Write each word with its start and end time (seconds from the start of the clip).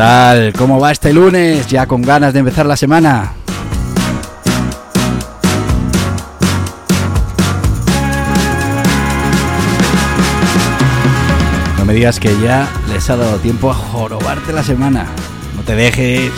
Tal? 0.00 0.54
¿Cómo 0.54 0.80
va 0.80 0.92
este 0.92 1.12
lunes? 1.12 1.66
Ya 1.66 1.86
con 1.86 2.00
ganas 2.00 2.32
de 2.32 2.38
empezar 2.38 2.64
la 2.64 2.74
semana. 2.74 3.32
No 11.76 11.84
me 11.84 11.92
digas 11.92 12.18
que 12.18 12.34
ya 12.40 12.66
les 12.88 13.10
ha 13.10 13.16
dado 13.16 13.36
tiempo 13.40 13.70
a 13.70 13.74
jorobarte 13.74 14.54
la 14.54 14.62
semana. 14.62 15.04
No 15.54 15.62
te 15.64 15.76
dejes. 15.76 16.32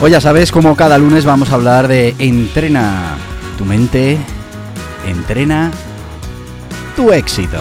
Hoy 0.00 0.12
ya 0.12 0.20
sabes, 0.20 0.52
como 0.52 0.76
cada 0.76 0.98
lunes 0.98 1.24
vamos 1.24 1.50
a 1.50 1.54
hablar 1.54 1.88
de 1.88 2.14
entrena 2.20 3.16
tu 3.58 3.64
mente, 3.64 4.20
entrena 5.06 5.70
tu 6.96 7.12
éxito. 7.12 7.58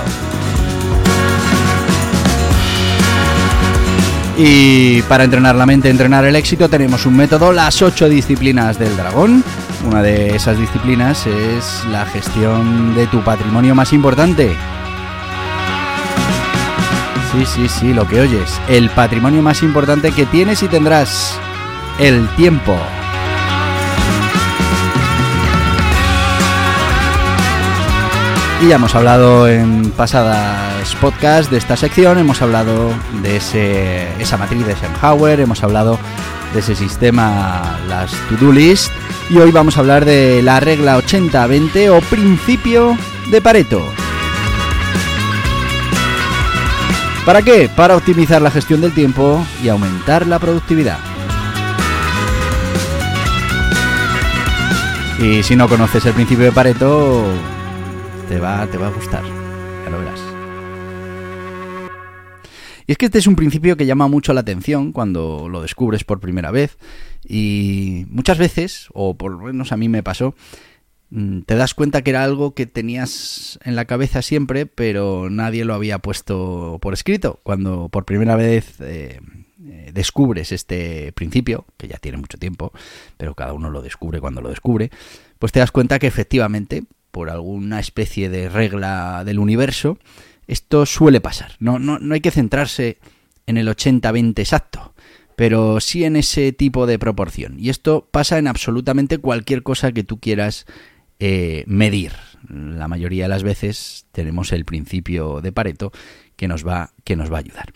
Y 4.37 5.01
para 5.03 5.23
entrenar 5.25 5.55
la 5.55 5.65
mente, 5.65 5.89
entrenar 5.89 6.25
el 6.25 6.35
éxito, 6.35 6.67
tenemos 6.67 7.05
un 7.05 7.15
método, 7.15 7.51
las 7.51 7.81
ocho 7.81 8.09
disciplinas 8.09 8.79
del 8.79 8.97
dragón. 8.97 9.43
Una 9.85 10.01
de 10.01 10.35
esas 10.35 10.57
disciplinas 10.57 11.27
es 11.27 11.83
la 11.91 12.05
gestión 12.05 12.95
de 12.95 13.05
tu 13.07 13.21
patrimonio 13.21 13.75
más 13.75 13.93
importante. 13.93 14.55
Sí, 17.31 17.45
sí, 17.45 17.69
sí, 17.69 17.93
lo 17.93 18.07
que 18.07 18.21
oyes. 18.21 18.59
El 18.67 18.89
patrimonio 18.89 19.41
más 19.41 19.61
importante 19.61 20.11
que 20.11 20.25
tienes 20.25 20.63
y 20.63 20.67
tendrás. 20.67 21.37
El 21.99 22.27
tiempo. 22.35 22.75
Y 28.63 28.67
ya 28.69 28.75
hemos 28.77 28.95
hablado 28.95 29.49
en 29.49 29.91
pasadas 29.91 30.95
podcasts 31.01 31.51
de 31.51 31.57
esta 31.57 31.75
sección, 31.75 32.17
hemos 32.17 32.41
hablado 32.41 32.91
de 33.21 33.35
ese, 33.35 34.07
esa 34.21 34.37
matriz 34.37 34.65
de 34.65 34.71
Eisenhower, 34.71 35.41
hemos 35.41 35.61
hablado 35.63 35.99
de 36.53 36.61
ese 36.61 36.73
sistema, 36.73 37.77
las 37.89 38.13
to-do 38.29 38.53
list, 38.53 38.89
y 39.29 39.37
hoy 39.37 39.51
vamos 39.51 39.75
a 39.75 39.81
hablar 39.81 40.05
de 40.05 40.41
la 40.41 40.61
regla 40.61 40.97
80-20 40.97 41.89
o 41.89 41.99
principio 42.09 42.97
de 43.29 43.41
Pareto. 43.41 43.83
¿Para 47.25 47.41
qué? 47.41 47.69
Para 47.75 47.97
optimizar 47.97 48.41
la 48.41 48.49
gestión 48.49 48.79
del 48.79 48.93
tiempo 48.93 49.45
y 49.61 49.67
aumentar 49.67 50.25
la 50.25 50.39
productividad. 50.39 50.99
Y 55.19 55.43
si 55.43 55.57
no 55.57 55.67
conoces 55.67 56.05
el 56.05 56.13
principio 56.13 56.45
de 56.45 56.51
Pareto, 56.53 57.25
te 58.27 58.39
va, 58.39 58.65
te 58.67 58.77
va 58.77 58.87
a 58.87 58.91
gustar, 58.91 59.23
ya 59.23 59.89
lo 59.89 59.99
verás. 59.99 60.19
Y 62.85 62.91
es 62.91 62.97
que 62.97 63.05
este 63.05 63.19
es 63.19 63.27
un 63.27 63.35
principio 63.35 63.77
que 63.77 63.85
llama 63.85 64.07
mucho 64.07 64.33
la 64.33 64.41
atención 64.41 64.91
cuando 64.91 65.47
lo 65.49 65.61
descubres 65.61 66.03
por 66.03 66.19
primera 66.19 66.51
vez 66.51 66.77
y 67.25 68.05
muchas 68.09 68.37
veces, 68.37 68.87
o 68.93 69.17
por 69.17 69.31
lo 69.31 69.39
menos 69.39 69.71
a 69.71 69.77
mí 69.77 69.87
me 69.87 70.03
pasó, 70.03 70.35
mm, 71.09 71.41
te 71.41 71.55
das 71.55 71.73
cuenta 71.73 72.01
que 72.01 72.09
era 72.09 72.23
algo 72.23 72.53
que 72.53 72.65
tenías 72.65 73.59
en 73.63 73.75
la 73.75 73.85
cabeza 73.85 74.21
siempre, 74.21 74.65
pero 74.65 75.29
nadie 75.29 75.65
lo 75.65 75.73
había 75.73 75.99
puesto 75.99 76.79
por 76.81 76.93
escrito. 76.93 77.39
Cuando 77.43 77.89
por 77.89 78.05
primera 78.05 78.35
vez 78.35 78.75
eh, 78.81 79.21
eh, 79.65 79.91
descubres 79.93 80.51
este 80.51 81.13
principio, 81.13 81.65
que 81.77 81.87
ya 81.87 81.97
tiene 81.97 82.17
mucho 82.17 82.37
tiempo, 82.37 82.73
pero 83.17 83.33
cada 83.33 83.53
uno 83.53 83.69
lo 83.69 83.81
descubre 83.81 84.19
cuando 84.19 84.41
lo 84.41 84.49
descubre, 84.49 84.91
pues 85.39 85.51
te 85.53 85.59
das 85.59 85.71
cuenta 85.71 85.99
que 85.99 86.07
efectivamente 86.07 86.83
por 87.13 87.29
alguna 87.29 87.79
especie 87.79 88.27
de 88.27 88.49
regla 88.49 89.21
del 89.23 89.37
universo, 89.37 89.99
esto 90.47 90.87
suele 90.87 91.21
pasar. 91.21 91.51
No, 91.59 91.77
no, 91.77 91.99
no 91.99 92.15
hay 92.15 92.21
que 92.21 92.31
centrarse 92.31 92.97
en 93.45 93.57
el 93.57 93.67
80-20 93.67 94.39
exacto, 94.39 94.95
pero 95.35 95.79
sí 95.79 96.05
en 96.05 96.15
ese 96.15 96.53
tipo 96.53 96.87
de 96.87 96.97
proporción. 96.97 97.59
Y 97.59 97.69
esto 97.69 98.09
pasa 98.09 98.39
en 98.39 98.47
absolutamente 98.47 99.19
cualquier 99.19 99.61
cosa 99.61 99.91
que 99.91 100.03
tú 100.03 100.19
quieras 100.19 100.65
eh, 101.19 101.63
medir. 101.67 102.13
La 102.49 102.87
mayoría 102.87 103.25
de 103.25 103.29
las 103.29 103.43
veces 103.43 104.07
tenemos 104.11 104.51
el 104.51 104.65
principio 104.65 105.39
de 105.39 105.51
Pareto 105.51 105.91
que 106.35 106.47
nos 106.47 106.65
va, 106.67 106.93
que 107.03 107.15
nos 107.15 107.31
va 107.31 107.37
a 107.37 107.41
ayudar. 107.41 107.73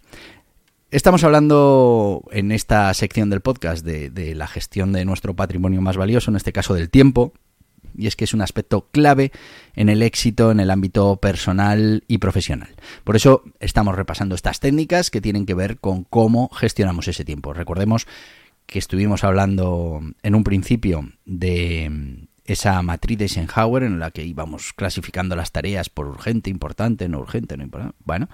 Estamos 0.90 1.24
hablando 1.24 2.24
en 2.32 2.52
esta 2.52 2.92
sección 2.96 3.30
del 3.30 3.42
podcast 3.42 3.86
de, 3.86 4.10
de 4.10 4.34
la 4.34 4.48
gestión 4.48 4.94
de 4.94 5.06
nuestro 5.06 5.36
patrimonio 5.36 5.80
más 5.80 5.96
valioso, 5.96 6.32
en 6.32 6.38
este 6.38 6.54
caso 6.54 6.74
del 6.74 6.90
tiempo, 6.90 7.34
y 7.98 8.08
es 8.08 8.16
que 8.16 8.26
es 8.26 8.34
un 8.34 8.42
aspecto 8.42 8.88
clave 8.92 9.32
en 9.76 9.90
el 9.90 10.02
éxito 10.04 10.52
en 10.52 10.60
el 10.60 10.72
ámbito 10.72 11.18
personal 11.18 12.04
y 12.08 12.20
profesional. 12.20 12.70
Por 13.04 13.16
eso 13.16 13.44
estamos 13.60 13.96
repasando 13.96 14.36
estas 14.36 14.60
técnicas 14.60 15.10
que 15.10 15.22
tienen 15.22 15.46
que 15.46 15.54
ver 15.54 15.80
con 15.80 16.04
cómo 16.04 16.50
gestionamos 16.50 17.08
ese 17.08 17.26
tiempo. 17.26 17.54
Recordemos 17.54 18.08
que 18.66 18.80
estuvimos 18.80 19.24
hablando 19.24 20.02
en 20.24 20.36
un 20.36 20.44
principio 20.44 21.10
de 21.26 22.28
esa 22.48 22.82
matriz 22.82 23.18
de 23.18 23.26
Eisenhower 23.26 23.84
en 23.84 24.00
la 24.00 24.12
que 24.12 24.26
íbamos 24.26 24.74
clasificando 24.74 25.36
las 25.36 25.52
tareas 25.52 25.90
por 25.90 26.08
urgente, 26.08 26.50
importante, 26.50 27.10
no 27.10 27.20
urgente, 27.20 27.58
no 27.58 27.64
importante. 27.64 27.96
Bueno, 28.06 28.30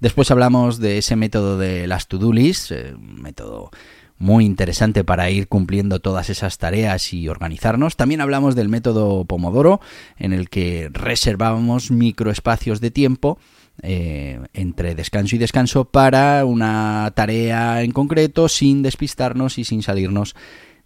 después 0.00 0.30
hablamos 0.30 0.78
de 0.78 0.98
ese 0.98 1.16
método 1.16 1.58
de 1.58 1.86
las 1.86 2.06
to-do 2.06 2.32
list, 2.32 2.70
eh, 2.70 2.94
un 2.94 3.20
método 3.20 3.70
muy 4.18 4.44
interesante 4.44 5.04
para 5.04 5.30
ir 5.30 5.48
cumpliendo 5.48 6.00
todas 6.00 6.30
esas 6.30 6.58
tareas 6.58 7.12
y 7.12 7.28
organizarnos. 7.28 7.96
También 7.96 8.20
hablamos 8.20 8.54
del 8.54 8.68
método 8.68 9.24
Pomodoro, 9.24 9.80
en 10.18 10.32
el 10.32 10.48
que 10.48 10.90
reservábamos 10.92 11.90
microespacios 11.90 12.80
de 12.80 12.90
tiempo 12.90 13.38
eh, 13.82 14.40
entre 14.54 14.94
descanso 14.94 15.36
y 15.36 15.38
descanso 15.38 15.84
para 15.84 16.44
una 16.46 17.12
tarea 17.14 17.82
en 17.82 17.92
concreto 17.92 18.48
sin 18.48 18.82
despistarnos 18.82 19.58
y 19.58 19.64
sin 19.64 19.82
salirnos 19.82 20.34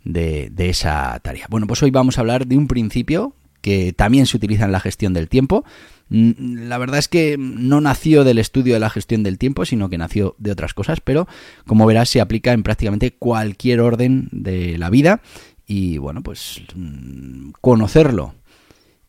de, 0.03 0.51
de 0.51 0.71
esa 0.71 1.19
tarea. 1.21 1.47
Bueno, 1.49 1.67
pues 1.67 1.83
hoy 1.83 1.91
vamos 1.91 2.19
a 2.19 2.22
hablar 2.22 2.47
de 2.47 2.57
un 2.57 2.66
principio 2.66 3.34
que 3.60 3.92
también 3.92 4.27
se 4.27 4.36
utiliza 4.36 4.65
en 4.65 4.72
la 4.72 4.80
gestión 4.80 5.12
del 5.12 5.28
tiempo. 5.28 5.65
Mm, 6.09 6.68
la 6.68 6.78
verdad 6.78 6.98
es 6.98 7.09
que 7.09 7.36
no 7.39 7.80
nació 7.80 8.24
del 8.24 8.39
estudio 8.39 8.74
de 8.74 8.80
la 8.80 8.91
gestión 8.91 9.22
del 9.22 9.39
tiempo, 9.39 9.65
sino 9.65 9.89
que 9.89 9.98
nació 9.98 10.34
de 10.39 10.53
otras 10.53 10.74
cosas, 10.74 11.01
pero 11.01 11.28
como 11.66 11.86
verás 11.86 12.09
se 12.09 12.21
aplica 12.21 12.53
en 12.53 12.62
prácticamente 12.62 13.12
cualquier 13.12 13.80
orden 13.80 14.28
de 14.33 14.78
la 14.78 14.91
vida 14.91 15.22
y 15.66 15.98
bueno, 15.98 16.22
pues 16.22 16.62
mm, 16.74 17.51
conocerlo 17.60 18.34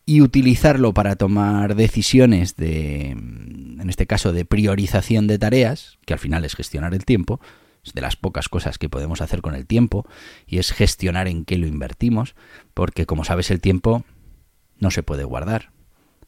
y 0.04 0.20
utilizarlo 0.20 0.92
para 0.94 1.16
tomar 1.16 1.74
decisiones 1.76 2.56
de, 2.56 3.10
en 3.10 3.86
este 3.88 4.06
caso, 4.06 4.32
de 4.32 4.44
priorización 4.44 5.26
de 5.26 5.38
tareas, 5.38 5.98
que 6.06 6.12
al 6.12 6.18
final 6.18 6.44
es 6.44 6.54
gestionar 6.54 6.94
el 6.94 7.04
tiempo, 7.04 7.40
es 7.84 7.94
de 7.94 8.00
las 8.00 8.16
pocas 8.16 8.48
cosas 8.48 8.78
que 8.78 8.88
podemos 8.88 9.20
hacer 9.20 9.42
con 9.42 9.54
el 9.54 9.66
tiempo, 9.66 10.06
y 10.46 10.58
es 10.58 10.72
gestionar 10.72 11.28
en 11.28 11.44
qué 11.44 11.56
lo 11.56 11.66
invertimos, 11.66 12.34
porque 12.74 13.06
como 13.06 13.24
sabes 13.24 13.50
el 13.50 13.60
tiempo 13.60 14.04
no 14.82 14.90
se 14.90 15.04
puede 15.04 15.22
guardar, 15.22 15.70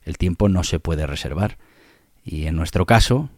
el 0.05 0.17
tiempo 0.17 0.49
no 0.49 0.62
se 0.62 0.79
puede 0.79 1.06
reservar. 1.06 1.59
Y 2.25 2.47
en 2.47 2.55
nuestro 2.56 2.87
caso 2.87 3.29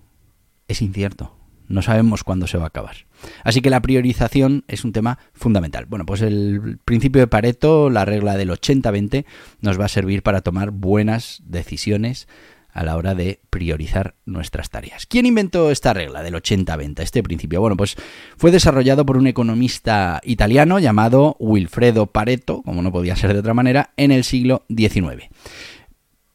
es 0.68 0.82
incierto. 0.82 1.32
no 1.68 1.82
sabemos 1.82 2.22
cuándo 2.22 2.46
se 2.46 2.58
va 2.58 2.64
a 2.64 2.68
acabar. 2.68 2.94
Así 3.42 3.60
que 3.60 3.70
la 3.70 3.82
priorización 3.82 4.64
es 4.68 4.84
un 4.84 4.92
tema 4.92 5.18
fundamental. 5.32 5.86
Bueno, 5.86 6.06
pues 6.06 6.22
el 6.22 6.78
principio 6.84 7.20
de 7.20 7.26
Pareto, 7.26 7.90
la 7.90 8.04
regla 8.04 8.36
del 8.36 8.50
80-20, 8.50 9.24
nos 9.62 9.80
va 9.80 9.86
a 9.86 9.88
servir 9.88 10.22
para 10.22 10.42
tomar 10.42 10.70
buenas 10.70 11.42
decisiones 11.44 12.28
a 12.76 12.84
la 12.84 12.96
hora 12.96 13.14
de 13.14 13.40
priorizar 13.48 14.16
nuestras 14.26 14.68
tareas. 14.68 15.06
¿Quién 15.06 15.24
inventó 15.24 15.70
esta 15.70 15.94
regla 15.94 16.22
del 16.22 16.34
80-20, 16.34 17.00
este 17.00 17.22
principio? 17.22 17.62
Bueno, 17.62 17.74
pues 17.74 17.96
fue 18.36 18.50
desarrollado 18.50 19.06
por 19.06 19.16
un 19.16 19.26
economista 19.26 20.20
italiano 20.24 20.78
llamado 20.78 21.36
Wilfredo 21.40 22.06
Pareto, 22.06 22.60
como 22.62 22.82
no 22.82 22.92
podía 22.92 23.16
ser 23.16 23.32
de 23.32 23.38
otra 23.38 23.54
manera, 23.54 23.94
en 23.96 24.10
el 24.10 24.24
siglo 24.24 24.66
XIX. 24.68 25.30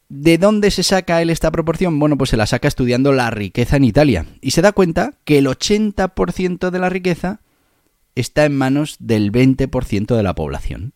¿De 0.09 0.39
dónde 0.39 0.71
se 0.71 0.81
saca 0.81 1.21
él 1.21 1.29
esta 1.29 1.51
proporción? 1.51 1.99
Bueno, 1.99 2.17
pues 2.17 2.31
se 2.31 2.37
la 2.37 2.47
saca 2.47 2.67
estudiando 2.67 3.13
la 3.13 3.29
riqueza 3.29 3.77
en 3.77 3.83
Italia 3.83 4.25
y 4.41 4.51
se 4.51 4.63
da 4.63 4.71
cuenta 4.71 5.13
que 5.23 5.37
el 5.37 5.45
80% 5.45 6.71
de 6.71 6.79
la 6.79 6.89
riqueza 6.89 7.41
está 8.15 8.45
en 8.45 8.57
manos 8.57 8.95
del 8.99 9.31
20% 9.31 10.15
de 10.15 10.23
la 10.23 10.33
población. 10.33 10.93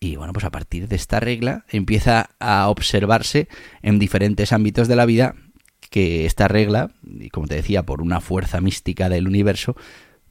Y 0.00 0.16
bueno, 0.16 0.32
pues 0.32 0.46
a 0.46 0.50
partir 0.50 0.88
de 0.88 0.96
esta 0.96 1.20
regla 1.20 1.66
empieza 1.68 2.30
a 2.40 2.68
observarse 2.70 3.48
en 3.82 3.98
diferentes 3.98 4.52
ámbitos 4.52 4.88
de 4.88 4.96
la 4.96 5.04
vida 5.04 5.34
que 5.90 6.24
esta 6.24 6.48
regla, 6.48 6.92
y 7.04 7.28
como 7.28 7.46
te 7.46 7.56
decía, 7.56 7.84
por 7.84 8.00
una 8.00 8.22
fuerza 8.22 8.62
mística 8.62 9.10
del 9.10 9.28
universo, 9.28 9.76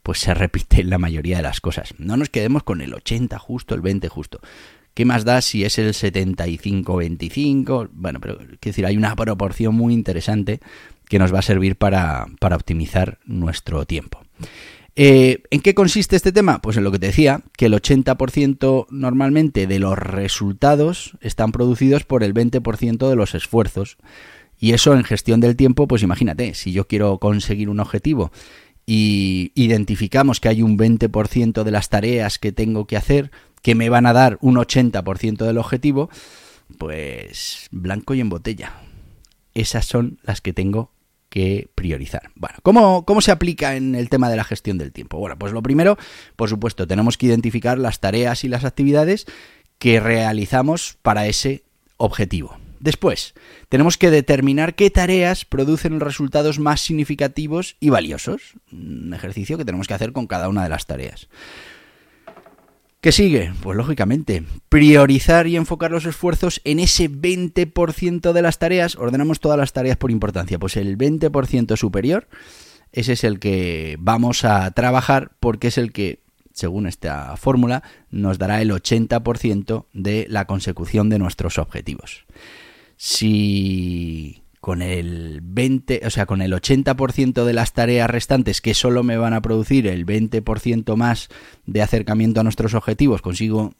pues 0.01 0.19
se 0.19 0.33
repite 0.33 0.81
en 0.81 0.89
la 0.89 0.97
mayoría 0.97 1.37
de 1.37 1.43
las 1.43 1.61
cosas. 1.61 1.93
No 1.99 2.17
nos 2.17 2.29
quedemos 2.29 2.63
con 2.63 2.81
el 2.81 2.95
80 2.95 3.37
justo, 3.37 3.75
el 3.75 3.81
20 3.81 4.07
justo. 4.09 4.39
¿Qué 4.95 5.05
más 5.05 5.23
da 5.23 5.41
si 5.41 5.63
es 5.63 5.77
el 5.77 5.93
75-25? 5.93 7.89
Bueno, 7.93 8.19
pero 8.19 8.37
quiero 8.37 8.57
decir, 8.59 8.87
hay 8.87 8.97
una 8.97 9.15
proporción 9.15 9.75
muy 9.75 9.93
interesante 9.93 10.61
que 11.07 11.19
nos 11.19 11.31
va 11.33 11.39
a 11.39 11.43
servir 11.43 11.75
para, 11.75 12.25
para 12.39 12.55
optimizar 12.55 13.19
nuestro 13.25 13.85
tiempo. 13.85 14.23
Eh, 15.01 15.43
¿En 15.49 15.61
qué 15.61 15.73
consiste 15.73 16.17
este 16.17 16.33
tema? 16.33 16.61
Pues 16.61 16.75
en 16.75 16.83
lo 16.83 16.91
que 16.91 16.99
te 16.99 17.05
decía, 17.05 17.41
que 17.55 17.67
el 17.67 17.73
80% 17.73 18.87
normalmente 18.89 19.65
de 19.65 19.79
los 19.79 19.97
resultados 19.97 21.17
están 21.21 21.53
producidos 21.53 22.03
por 22.03 22.21
el 22.21 22.33
20% 22.33 23.07
de 23.07 23.15
los 23.15 23.33
esfuerzos. 23.33 23.95
Y 24.59 24.73
eso 24.73 24.93
en 24.93 25.05
gestión 25.05 25.39
del 25.39 25.55
tiempo, 25.55 25.87
pues 25.87 26.03
imagínate, 26.03 26.53
si 26.53 26.73
yo 26.73 26.85
quiero 26.85 27.17
conseguir 27.17 27.69
un 27.69 27.79
objetivo 27.79 28.33
y 28.85 29.53
identificamos 29.55 30.41
que 30.41 30.49
hay 30.49 30.63
un 30.63 30.77
20% 30.77 31.63
de 31.63 31.71
las 31.71 31.87
tareas 31.87 32.37
que 32.37 32.51
tengo 32.51 32.85
que 32.85 32.97
hacer 32.97 33.31
que 33.61 33.75
me 33.75 33.87
van 33.87 34.05
a 34.05 34.11
dar 34.11 34.37
un 34.41 34.55
80% 34.55 35.45
del 35.45 35.59
objetivo, 35.59 36.09
pues 36.77 37.69
blanco 37.71 38.15
y 38.15 38.19
en 38.19 38.27
botella. 38.27 38.73
Esas 39.53 39.85
son 39.85 40.19
las 40.23 40.41
que 40.41 40.51
tengo 40.51 40.91
que 41.29 41.69
priorizar. 41.75 42.31
Bueno, 42.35 42.57
¿cómo, 42.63 43.05
¿cómo, 43.05 43.21
se 43.21 43.31
aplica 43.31 43.75
en 43.75 43.95
el 43.95 44.09
tema 44.09 44.29
de 44.29 44.37
la 44.37 44.43
gestión 44.43 44.77
del 44.77 44.91
tiempo? 44.91 45.17
Bueno, 45.17 45.37
pues 45.37 45.53
lo 45.53 45.61
primero, 45.61 45.97
por 46.35 46.49
supuesto, 46.49 46.87
tenemos 46.87 47.17
que 47.17 47.27
identificar 47.27 47.77
las 47.77 47.99
tareas 47.99 48.43
y 48.43 48.47
las 48.47 48.65
actividades 48.65 49.25
que 49.77 49.99
realizamos 49.99 50.97
para 51.01 51.27
ese 51.27 51.63
objetivo. 51.97 52.57
Después, 52.79 53.33
tenemos 53.67 53.97
que 53.97 54.09
determinar 54.09 54.73
qué 54.73 54.89
tareas 54.89 55.43
producen 55.43 55.99
resultados 55.99 56.59
más 56.59 56.79
significativos 56.81 57.75
y 57.79 57.89
valiosos. 57.89 58.53
Un 58.71 59.13
ejercicio 59.13 59.57
que 59.57 59.65
tenemos 59.65 59.87
que 59.87 59.93
hacer 59.93 60.13
con 60.13 60.27
cada 60.27 60.47
una 60.47 60.63
de 60.63 60.69
las 60.69 60.85
tareas. 60.85 61.27
¿Qué 63.01 63.13
sigue? 63.13 63.53
Pues 63.61 63.77
lógicamente, 63.77 64.43
priorizar 64.67 65.47
y 65.47 65.55
enfocar 65.55 65.89
los 65.89 66.05
esfuerzos 66.05 66.59
en 66.65 66.79
ese 66.79 67.09
20% 67.09 68.33
de 68.33 68.41
las 68.41 68.59
tareas. 68.59 68.97
Ordenamos 68.97 69.39
todas 69.39 69.57
las 69.57 69.71
tareas 69.71 69.95
por 69.95 70.11
importancia. 70.11 70.59
Pues 70.59 70.75
el 70.75 70.97
20% 70.97 71.77
superior, 71.77 72.27
ese 72.91 73.13
es 73.13 73.23
el 73.23 73.39
que 73.39 73.95
vamos 74.01 74.43
a 74.43 74.69
trabajar 74.71 75.31
porque 75.39 75.69
es 75.69 75.77
el 75.77 75.93
que, 75.93 76.19
según 76.51 76.87
esta 76.87 77.37
fórmula, 77.37 77.83
nos 78.11 78.37
dará 78.37 78.61
el 78.61 78.69
80% 78.69 79.85
de 79.93 80.25
la 80.27 80.43
consecución 80.43 81.07
de 81.07 81.19
nuestros 81.19 81.57
objetivos. 81.57 82.25
Si 82.97 84.43
con 84.59 84.81
el 84.81 85.39
20, 85.41 86.01
o 86.05 86.09
sea, 86.09 86.25
con 86.25 86.41
el 86.41 86.53
80% 86.53 87.45
de 87.45 87.53
las 87.53 87.73
tareas 87.73 88.09
restantes 88.09 88.61
que 88.61 88.73
solo 88.73 89.03
me 89.03 89.17
van 89.17 89.33
a 89.33 89.41
producir 89.41 89.87
el 89.87 90.05
20% 90.05 90.95
más 90.95 91.29
de 91.65 91.81
acercamiento 91.81 92.41
a 92.41 92.43
nuestros 92.43 92.73
objetivos, 92.73 93.21
consigo 93.21 93.73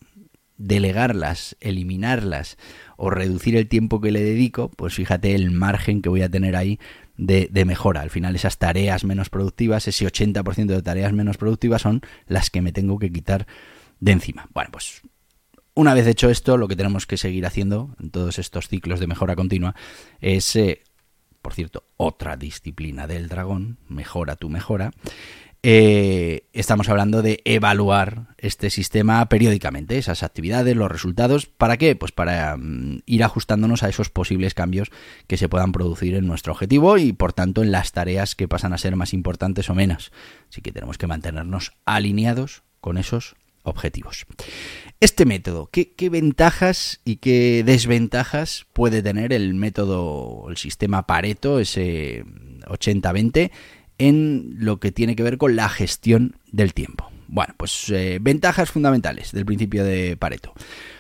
delegarlas, 0.58 1.56
eliminarlas 1.62 2.58
o 2.98 3.10
reducir 3.10 3.56
el 3.56 3.68
tiempo 3.68 4.02
que 4.02 4.12
le 4.12 4.22
dedico, 4.22 4.70
pues 4.70 4.94
fíjate 4.94 5.34
el 5.34 5.52
margen 5.52 6.02
que 6.02 6.10
voy 6.10 6.22
a 6.22 6.30
tener 6.30 6.56
ahí 6.56 6.80
de, 7.18 7.50
de 7.52 7.66
mejora. 7.66 8.02
Al 8.02 8.10
final 8.10 8.36
esas 8.36 8.58
tareas 8.58 9.04
menos 9.04 9.30
productivas, 9.30 9.88
ese 9.88 10.06
80% 10.06 10.66
de 10.66 10.82
tareas 10.82 11.14
menos 11.14 11.38
productivas 11.38 11.82
son 11.82 12.02
las 12.28 12.50
que 12.50 12.62
me 12.62 12.72
tengo 12.72 13.00
que 13.00 13.12
quitar 13.12 13.48
de 14.00 14.12
encima. 14.12 14.48
Bueno, 14.54 14.70
pues 14.72 15.02
una 15.80 15.94
vez 15.94 16.08
hecho 16.08 16.30
esto, 16.30 16.58
lo 16.58 16.68
que 16.68 16.76
tenemos 16.76 17.06
que 17.06 17.16
seguir 17.16 17.46
haciendo 17.46 17.96
en 18.02 18.12
todos 18.12 18.38
estos 18.38 18.68
ciclos 18.68 19.00
de 19.00 19.08
mejora 19.08 19.38
continua 19.38 19.76
es, 20.20 20.54
eh, 20.58 20.84
por 21.42 21.54
cierto, 21.54 21.86
otra 21.96 22.36
disciplina 22.36 23.08
del 23.08 23.30
dragón, 23.30 23.78
mejora 23.88 24.36
tu 24.36 24.50
mejora. 24.50 24.92
Eh, 25.64 26.48
estamos 26.52 26.90
hablando 26.90 27.22
de 27.22 27.42
evaluar 27.46 28.36
este 28.38 28.70
sistema 28.70 29.26
periódicamente, 29.30 29.98
esas 29.98 30.24
actividades, 30.24 30.76
los 30.76 30.92
resultados. 30.92 31.46
¿Para 31.46 31.78
qué? 31.78 31.96
Pues 31.96 32.12
para 32.12 32.58
mm, 32.58 33.04
ir 33.06 33.24
ajustándonos 33.24 33.82
a 33.84 33.90
esos 33.90 34.10
posibles 34.10 34.54
cambios 34.54 34.90
que 35.28 35.38
se 35.38 35.48
puedan 35.48 35.72
producir 35.72 36.16
en 36.16 36.28
nuestro 36.28 36.52
objetivo 36.52 36.98
y 36.98 37.14
por 37.14 37.32
tanto 37.32 37.64
en 37.64 37.72
las 37.72 37.94
tareas 37.94 38.36
que 38.36 38.50
pasan 38.50 38.74
a 38.74 38.78
ser 38.78 38.98
más 38.98 39.14
importantes 39.14 39.70
o 39.70 39.76
menos. 39.76 40.12
Así 40.50 40.62
que 40.62 40.74
tenemos 40.74 40.98
que 40.98 41.08
mantenernos 41.08 41.72
alineados 41.86 42.64
con 42.82 42.98
esos 42.98 43.36
objetivos. 43.70 44.26
Este 45.00 45.26
método, 45.26 45.70
¿qué, 45.72 46.10
ventajas 46.10 47.00
y 47.06 47.18
qué 47.18 47.64
desventajas 47.66 48.66
puede 48.74 49.02
tener 49.02 49.32
el 49.32 49.54
método, 49.54 50.48
el 50.50 50.58
sistema 50.58 51.08
Pareto, 51.08 51.60
ese 51.60 52.26
80-20, 52.66 53.52
en 53.98 54.56
lo 54.58 54.80
que 54.80 54.92
tiene 54.92 55.16
que 55.16 55.24
ver 55.24 55.38
con 55.38 55.56
la 55.56 55.70
gestión 55.70 56.36
del 56.52 56.74
tiempo? 56.74 57.10
Bueno, 57.28 57.54
pues 57.58 57.90
eh, 57.90 58.18
ventajas 58.20 58.72
fundamentales 58.72 59.32
del 59.32 59.46
principio 59.46 59.86
de 59.86 60.18
Pareto. 60.18 60.54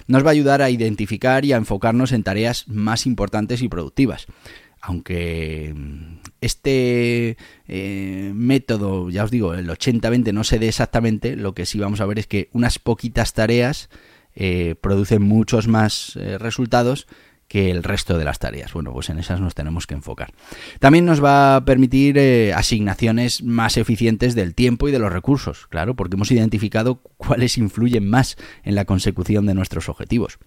Nos 0.07 0.23
va 0.23 0.29
a 0.29 0.31
ayudar 0.31 0.61
a 0.61 0.69
identificar 0.69 1.43
y 1.43 1.53
a 1.53 1.57
enfocarnos 1.57 2.11
en 2.11 2.23
tareas 2.23 2.67
más 2.67 3.05
importantes 3.05 3.61
y 3.61 3.67
productivas 3.67 4.27
aunque 4.81 5.73
mm, 5.75 6.19
este 6.41 7.37
eh, 7.67 8.31
método, 8.33 9.09
ya 9.09 9.23
os 9.23 9.31
digo, 9.31 9.53
el 9.53 9.69
80-20 9.69 10.33
no 10.33 10.43
se 10.43 10.59
dé 10.59 10.67
exactamente, 10.67 11.35
lo 11.35 11.53
que 11.53 11.65
sí 11.65 11.79
vamos 11.79 12.01
a 12.01 12.05
ver 12.05 12.19
es 12.19 12.27
que 12.27 12.49
unas 12.53 12.79
poquitas 12.79 13.33
tareas 13.33 13.89
eh, 14.35 14.75
producen 14.79 15.21
muchos 15.21 15.67
más 15.67 16.15
eh, 16.15 16.37
resultados 16.37 17.07
que 17.49 17.71
el 17.71 17.83
resto 17.83 18.17
de 18.17 18.23
las 18.23 18.39
tareas. 18.39 18.71
Bueno, 18.71 18.93
pues 18.93 19.09
en 19.09 19.17
esas 19.17 19.41
nos 19.41 19.55
tenemos 19.55 19.87
que 19.87 19.95
enfocar. 19.95 20.31
También 20.79 21.05
nos 21.05 21.21
va 21.21 21.55
a 21.55 21.65
permitir 21.65 22.17
eh, 22.19 22.53
asignaciones 22.53 23.43
más 23.43 23.75
eficientes 23.75 24.35
del 24.35 24.53
tiempo 24.53 24.87
y 24.87 24.91
de 24.91 24.99
los 24.99 25.11
recursos, 25.11 25.65
claro, 25.67 25.95
porque 25.95 26.15
hemos 26.15 26.31
identificado 26.31 27.01
cuáles 27.17 27.57
influyen 27.57 28.07
más 28.07 28.37
en 28.63 28.75
la 28.75 28.85
consecución 28.85 29.47
de 29.47 29.55
nuestros 29.55 29.89
objetivos. 29.89 30.37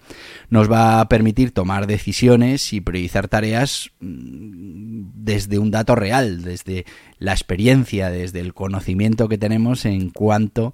Nos 0.49 0.71
va 0.71 1.00
a 1.00 1.09
permitir 1.09 1.50
tomar 1.50 1.88
decisiones 1.88 2.73
y 2.73 2.80
priorizar 2.80 3.26
tareas 3.26 3.90
mm, 3.99 5.11
desde 5.14 5.59
un 5.59 5.73
dato 5.73 5.97
real, 5.97 6.42
desde 6.42 6.87
la 7.18 7.32
experiencia, 7.32 8.11
desde 8.11 8.38
el 8.38 8.54
conocimiento 8.54 9.28
que 9.28 9.38
tenemos 9.38 9.85
en 9.87 10.11
cuanto 10.11 10.73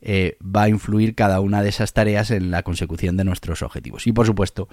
eh, 0.00 0.38
va 0.42 0.64
a 0.64 0.68
influir 0.70 1.14
cada 1.14 1.40
una 1.40 1.62
de 1.62 1.68
esas 1.68 1.92
tareas 1.92 2.30
en 2.30 2.50
la 2.50 2.62
consecución 2.62 3.18
de 3.18 3.24
nuestros 3.24 3.60
objetivos. 3.60 4.06
Y 4.06 4.12
por 4.12 4.24
supuesto, 4.24 4.68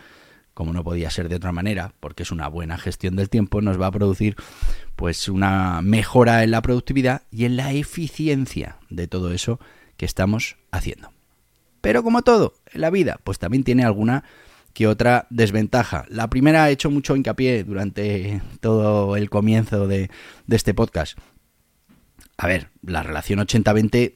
como 0.53 0.73
no 0.73 0.83
podía 0.83 1.09
ser 1.09 1.29
de 1.29 1.35
otra 1.35 1.51
manera, 1.51 1.93
porque 1.99 2.23
es 2.23 2.31
una 2.31 2.47
buena 2.47 2.77
gestión 2.77 3.15
del 3.15 3.29
tiempo, 3.29 3.61
nos 3.61 3.79
va 3.79 3.87
a 3.87 3.91
producir 3.91 4.35
pues 4.95 5.27
una 5.27 5.81
mejora 5.81 6.43
en 6.43 6.51
la 6.51 6.61
productividad 6.61 7.23
y 7.31 7.45
en 7.45 7.57
la 7.57 7.73
eficiencia 7.73 8.77
de 8.89 9.07
todo 9.07 9.31
eso 9.31 9.59
que 9.97 10.05
estamos 10.05 10.57
haciendo. 10.71 11.11
Pero 11.81 12.03
como 12.03 12.21
todo 12.21 12.53
en 12.71 12.81
la 12.81 12.89
vida, 12.89 13.19
pues 13.23 13.39
también 13.39 13.63
tiene 13.63 13.83
alguna 13.83 14.23
que 14.73 14.87
otra 14.87 15.27
desventaja. 15.29 16.05
La 16.09 16.29
primera 16.29 16.69
he 16.69 16.73
hecho 16.73 16.89
mucho 16.89 17.15
hincapié 17.15 17.63
durante 17.63 18.41
todo 18.59 19.15
el 19.15 19.29
comienzo 19.29 19.87
de, 19.87 20.09
de 20.47 20.55
este 20.55 20.73
podcast. 20.73 21.17
A 22.37 22.47
ver, 22.47 22.69
la 22.81 23.03
relación 23.03 23.39
80-20 23.39 24.15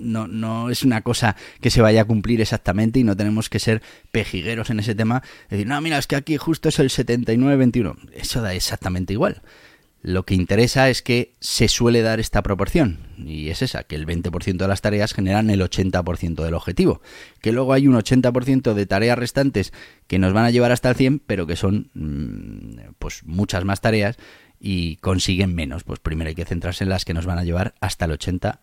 no, 0.00 0.26
no 0.26 0.70
es 0.70 0.82
una 0.82 1.02
cosa 1.02 1.36
que 1.60 1.70
se 1.70 1.82
vaya 1.82 2.02
a 2.02 2.04
cumplir 2.04 2.40
exactamente 2.40 2.98
y 2.98 3.04
no 3.04 3.16
tenemos 3.16 3.48
que 3.48 3.58
ser 3.58 3.82
pejigueros 4.10 4.70
en 4.70 4.80
ese 4.80 4.94
tema. 4.94 5.22
Decir, 5.48 5.66
no, 5.66 5.80
mira, 5.80 5.98
es 5.98 6.06
que 6.06 6.16
aquí 6.16 6.36
justo 6.36 6.68
es 6.68 6.78
el 6.78 6.90
79-21. 6.90 8.10
Eso 8.12 8.42
da 8.42 8.54
exactamente 8.54 9.12
igual. 9.12 9.42
Lo 10.02 10.24
que 10.24 10.34
interesa 10.34 10.88
es 10.88 11.02
que 11.02 11.34
se 11.40 11.68
suele 11.68 12.00
dar 12.00 12.20
esta 12.20 12.42
proporción, 12.42 13.00
y 13.18 13.50
es 13.50 13.60
esa, 13.60 13.84
que 13.84 13.96
el 13.96 14.06
20% 14.06 14.56
de 14.56 14.68
las 14.68 14.80
tareas 14.80 15.12
generan 15.12 15.50
el 15.50 15.60
80% 15.60 16.42
del 16.42 16.54
objetivo. 16.54 17.02
Que 17.42 17.52
luego 17.52 17.74
hay 17.74 17.86
un 17.86 17.94
80% 17.94 18.72
de 18.72 18.86
tareas 18.86 19.18
restantes 19.18 19.74
que 20.06 20.18
nos 20.18 20.32
van 20.32 20.46
a 20.46 20.50
llevar 20.50 20.72
hasta 20.72 20.88
el 20.88 20.96
100, 20.96 21.18
pero 21.18 21.46
que 21.46 21.56
son 21.56 21.90
mm, 21.92 22.94
pues 22.98 23.24
muchas 23.24 23.64
más 23.66 23.82
tareas 23.82 24.16
y 24.58 24.96
consiguen 24.96 25.54
menos. 25.54 25.84
Pues 25.84 26.00
primero 26.00 26.28
hay 26.28 26.34
que 26.34 26.46
centrarse 26.46 26.84
en 26.84 26.90
las 26.90 27.04
que 27.04 27.12
nos 27.12 27.26
van 27.26 27.38
a 27.38 27.44
llevar 27.44 27.74
hasta 27.80 28.06
el 28.06 28.12
80%. 28.12 28.58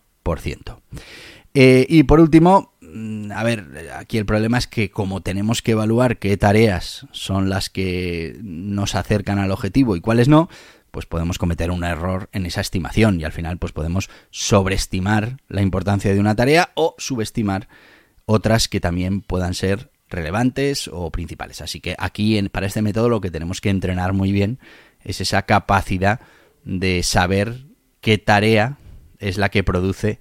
Eh, 1.54 1.86
y 1.88 2.02
por 2.04 2.20
último, 2.20 2.74
mm, 2.80 3.32
a 3.32 3.42
ver, 3.42 3.90
aquí 3.96 4.18
el 4.18 4.26
problema 4.26 4.58
es 4.58 4.66
que 4.66 4.90
como 4.90 5.22
tenemos 5.22 5.62
que 5.62 5.72
evaluar 5.72 6.18
qué 6.18 6.36
tareas 6.36 7.06
son 7.12 7.48
las 7.48 7.70
que 7.70 8.38
nos 8.42 8.94
acercan 8.94 9.38
al 9.38 9.50
objetivo 9.50 9.96
y 9.96 10.00
cuáles 10.00 10.28
no, 10.28 10.48
pues 10.90 11.06
podemos 11.06 11.38
cometer 11.38 11.70
un 11.70 11.84
error 11.84 12.28
en 12.32 12.46
esa 12.46 12.60
estimación 12.60 13.20
y 13.20 13.24
al 13.24 13.32
final 13.32 13.58
pues 13.58 13.72
podemos 13.72 14.08
sobreestimar 14.30 15.38
la 15.48 15.62
importancia 15.62 16.12
de 16.12 16.20
una 16.20 16.34
tarea 16.34 16.70
o 16.74 16.94
subestimar 16.98 17.68
otras 18.26 18.68
que 18.68 18.80
también 18.80 19.20
puedan 19.20 19.54
ser 19.54 19.90
relevantes 20.08 20.88
o 20.92 21.10
principales. 21.10 21.60
Así 21.60 21.80
que 21.80 21.94
aquí 21.98 22.40
para 22.48 22.66
este 22.66 22.82
método 22.82 23.08
lo 23.08 23.20
que 23.20 23.30
tenemos 23.30 23.60
que 23.60 23.70
entrenar 23.70 24.12
muy 24.12 24.32
bien 24.32 24.58
es 25.04 25.20
esa 25.20 25.42
capacidad 25.42 26.20
de 26.64 27.02
saber 27.02 27.66
qué 28.00 28.18
tarea 28.18 28.78
es 29.18 29.38
la 29.38 29.48
que 29.48 29.64
produce 29.64 30.20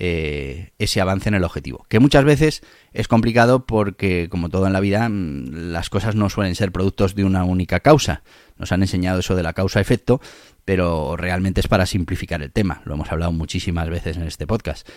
eh, 0.00 0.70
ese 0.78 1.00
avance 1.00 1.28
en 1.28 1.34
el 1.34 1.42
objetivo. 1.42 1.84
Que 1.88 1.98
muchas 1.98 2.24
veces 2.24 2.62
es 2.92 3.08
complicado 3.08 3.66
porque, 3.66 4.28
como 4.30 4.48
todo 4.48 4.66
en 4.66 4.72
la 4.72 4.78
vida, 4.78 5.08
mm, 5.08 5.72
las 5.72 5.90
cosas 5.90 6.14
no 6.14 6.30
suelen 6.30 6.54
ser 6.54 6.70
productos 6.70 7.16
de 7.16 7.24
una 7.24 7.42
única 7.42 7.80
causa. 7.80 8.22
Nos 8.58 8.70
han 8.70 8.82
enseñado 8.82 9.18
eso 9.18 9.34
de 9.34 9.42
la 9.42 9.54
causa-efecto, 9.54 10.20
pero 10.64 11.16
realmente 11.16 11.60
es 11.60 11.66
para 11.66 11.84
simplificar 11.84 12.42
el 12.42 12.52
tema. 12.52 12.80
Lo 12.84 12.94
hemos 12.94 13.10
hablado 13.10 13.32
muchísimas 13.32 13.88
veces 13.90 14.16
en 14.16 14.22
este 14.22 14.46
podcast. 14.46 14.88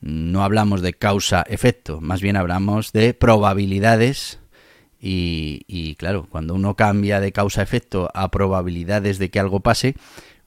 No 0.00 0.42
hablamos 0.42 0.80
de 0.80 0.94
causa-efecto, 0.94 2.00
más 2.00 2.22
bien 2.22 2.36
hablamos 2.36 2.92
de 2.92 3.12
probabilidades 3.12 4.38
y, 4.98 5.94
claro, 5.98 6.26
cuando 6.30 6.54
uno 6.54 6.74
cambia 6.74 7.20
de 7.20 7.32
causa-efecto 7.32 8.10
a 8.14 8.30
probabilidades 8.30 9.18
de 9.18 9.30
que 9.30 9.38
algo 9.38 9.60
pase, 9.60 9.94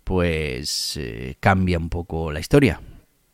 pues 0.09 0.97
eh, 0.97 1.35
cambia 1.39 1.77
un 1.77 1.89
poco 1.89 2.31
la 2.31 2.39
historia. 2.39 2.81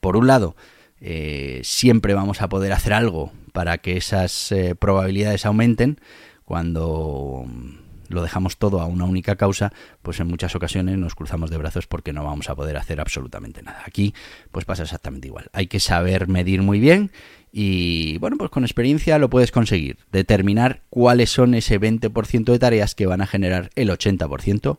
Por 0.02 0.18
un 0.18 0.28
lado, 0.28 0.58
eh, 1.00 1.62
siempre 1.64 2.14
vamos 2.14 2.42
a 2.42 2.50
poder 2.50 2.74
hacer 2.74 2.92
algo 2.92 3.32
para 3.54 3.78
que 3.78 3.96
esas 3.96 4.52
eh, 4.52 4.76
probabilidades 4.76 5.46
aumenten. 5.46 6.02
Cuando 6.44 7.46
lo 8.10 8.22
dejamos 8.22 8.58
todo 8.58 8.82
a 8.82 8.88
una 8.88 9.06
única 9.06 9.38
causa, 9.38 9.72
pues 10.02 10.20
en 10.20 10.28
muchas 10.28 10.54
ocasiones 10.54 10.98
nos 10.98 11.16
cruzamos 11.16 11.50
de 11.50 11.58
brazos 11.58 11.88
porque 11.88 12.12
no 12.12 12.26
vamos 12.26 12.50
a 12.50 12.56
poder 12.56 12.76
hacer 12.76 13.00
absolutamente 13.00 13.64
nada. 13.64 13.82
Aquí 13.86 14.14
pues 14.52 14.66
pasa 14.66 14.84
exactamente 14.84 15.30
igual. 15.30 15.46
Hay 15.54 15.68
que 15.68 15.80
saber 15.80 16.28
medir 16.28 16.62
muy 16.62 16.82
bien 16.82 17.10
y 17.54 18.18
bueno, 18.18 18.36
pues 18.38 18.52
con 18.52 18.66
experiencia 18.66 19.18
lo 19.18 19.30
puedes 19.30 19.54
conseguir. 19.54 20.00
Determinar 20.12 20.82
cuáles 20.90 21.30
son 21.30 21.54
ese 21.54 21.80
20% 21.80 22.44
de 22.44 22.60
tareas 22.60 22.96
que 22.96 23.06
van 23.06 23.22
a 23.22 23.28
generar 23.28 23.70
el 23.76 23.90
80% 23.92 24.78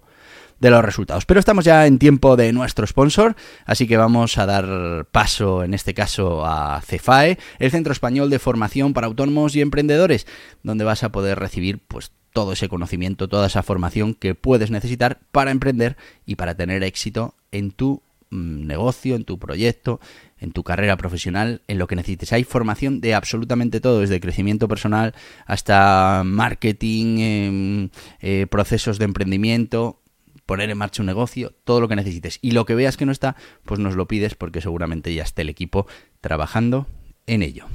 de 0.60 0.70
los 0.70 0.84
resultados. 0.84 1.26
Pero 1.26 1.40
estamos 1.40 1.64
ya 1.64 1.86
en 1.86 1.98
tiempo 1.98 2.36
de 2.36 2.52
nuestro 2.52 2.86
sponsor, 2.86 3.36
así 3.64 3.86
que 3.86 3.96
vamos 3.96 4.38
a 4.38 4.46
dar 4.46 5.06
paso 5.10 5.64
en 5.64 5.74
este 5.74 5.94
caso 5.94 6.44
a 6.46 6.80
CEFAE, 6.82 7.38
el 7.58 7.70
Centro 7.70 7.92
Español 7.92 8.30
de 8.30 8.38
Formación 8.38 8.92
para 8.92 9.06
Autónomos 9.06 9.54
y 9.56 9.60
Emprendedores, 9.60 10.26
donde 10.62 10.84
vas 10.84 11.02
a 11.02 11.12
poder 11.12 11.38
recibir 11.38 11.80
pues 11.86 12.12
todo 12.32 12.52
ese 12.52 12.68
conocimiento, 12.68 13.28
toda 13.28 13.46
esa 13.46 13.62
formación 13.62 14.12
que 14.12 14.34
puedes 14.34 14.70
necesitar 14.70 15.20
para 15.32 15.50
emprender 15.50 15.96
y 16.26 16.36
para 16.36 16.54
tener 16.54 16.82
éxito 16.82 17.34
en 17.50 17.70
tu 17.70 18.02
mm, 18.28 18.66
negocio, 18.66 19.16
en 19.16 19.24
tu 19.24 19.38
proyecto, 19.38 20.00
en 20.38 20.52
tu 20.52 20.62
carrera 20.62 20.98
profesional, 20.98 21.62
en 21.66 21.78
lo 21.78 21.86
que 21.86 21.96
necesites. 21.96 22.34
Hay 22.34 22.44
formación 22.44 23.00
de 23.00 23.14
absolutamente 23.14 23.80
todo, 23.80 24.00
desde 24.00 24.20
crecimiento 24.20 24.68
personal 24.68 25.14
hasta 25.46 26.24
marketing, 26.26 27.18
em, 27.20 27.88
eh, 28.20 28.46
procesos 28.50 28.98
de 28.98 29.06
emprendimiento, 29.06 30.02
poner 30.46 30.70
en 30.70 30.78
marcha 30.78 31.02
un 31.02 31.06
negocio, 31.06 31.52
todo 31.64 31.80
lo 31.80 31.88
que 31.88 31.96
necesites. 31.96 32.38
Y 32.40 32.52
lo 32.52 32.64
que 32.64 32.74
veas 32.74 32.96
que 32.96 33.04
no 33.04 33.12
está, 33.12 33.36
pues 33.64 33.80
nos 33.80 33.96
lo 33.96 34.06
pides 34.06 34.34
porque 34.34 34.60
seguramente 34.60 35.12
ya 35.12 35.24
esté 35.24 35.42
el 35.42 35.48
equipo 35.48 35.86
trabajando 36.20 36.86
en 37.26 37.42
ello. 37.42 37.66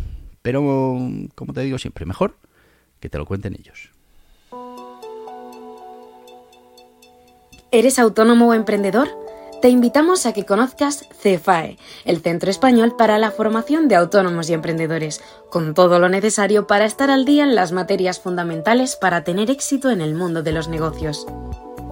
Pero, 0.42 0.62
como 1.36 1.54
te 1.54 1.62
digo 1.62 1.78
siempre, 1.78 2.06
mejor 2.06 2.38
que 3.00 3.10
te 3.10 3.18
lo 3.18 3.26
cuenten 3.26 3.56
ellos. 3.60 3.92
¿Eres 7.72 8.00
autónomo 8.00 8.50
o 8.50 8.54
emprendedor? 8.54 9.10
Te 9.62 9.70
invitamos 9.70 10.26
a 10.26 10.34
que 10.34 10.46
conozcas 10.46 11.08
CEFAE, 11.22 11.78
el 12.04 12.22
Centro 12.22 12.50
Español 12.50 12.96
para 12.98 13.20
la 13.20 13.30
Formación 13.30 13.88
de 13.88 13.96
Autónomos 13.96 14.50
y 14.50 14.54
Emprendedores, 14.54 15.22
con 15.52 15.76
todo 15.76 16.00
lo 16.00 16.10
necesario 16.10 16.66
para 16.66 16.86
estar 16.86 17.12
al 17.12 17.26
día 17.26 17.44
en 17.44 17.54
las 17.54 17.72
materias 17.72 18.20
fundamentales 18.20 18.96
para 18.96 19.24
tener 19.24 19.52
éxito 19.52 19.92
en 19.92 20.02
el 20.02 20.16
mundo 20.16 20.42
de 20.42 20.52
los 20.52 20.68
negocios. 20.68 21.28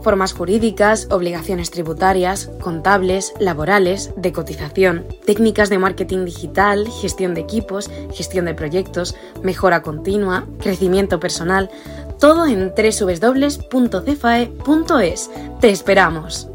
Formas 0.01 0.33
jurídicas, 0.33 1.07
obligaciones 1.11 1.71
tributarias, 1.71 2.49
contables, 2.61 3.33
laborales, 3.39 4.11
de 4.15 4.31
cotización, 4.31 5.05
técnicas 5.25 5.69
de 5.69 5.77
marketing 5.77 6.25
digital, 6.25 6.87
gestión 7.01 7.33
de 7.33 7.41
equipos, 7.41 7.91
gestión 8.13 8.45
de 8.45 8.53
proyectos, 8.53 9.15
mejora 9.43 9.81
continua, 9.81 10.47
crecimiento 10.59 11.19
personal, 11.19 11.69
todo 12.19 12.45
en 12.45 12.73
www.cefae.es. 12.75 13.71
Te 15.59 15.69
esperamos. 15.69 16.49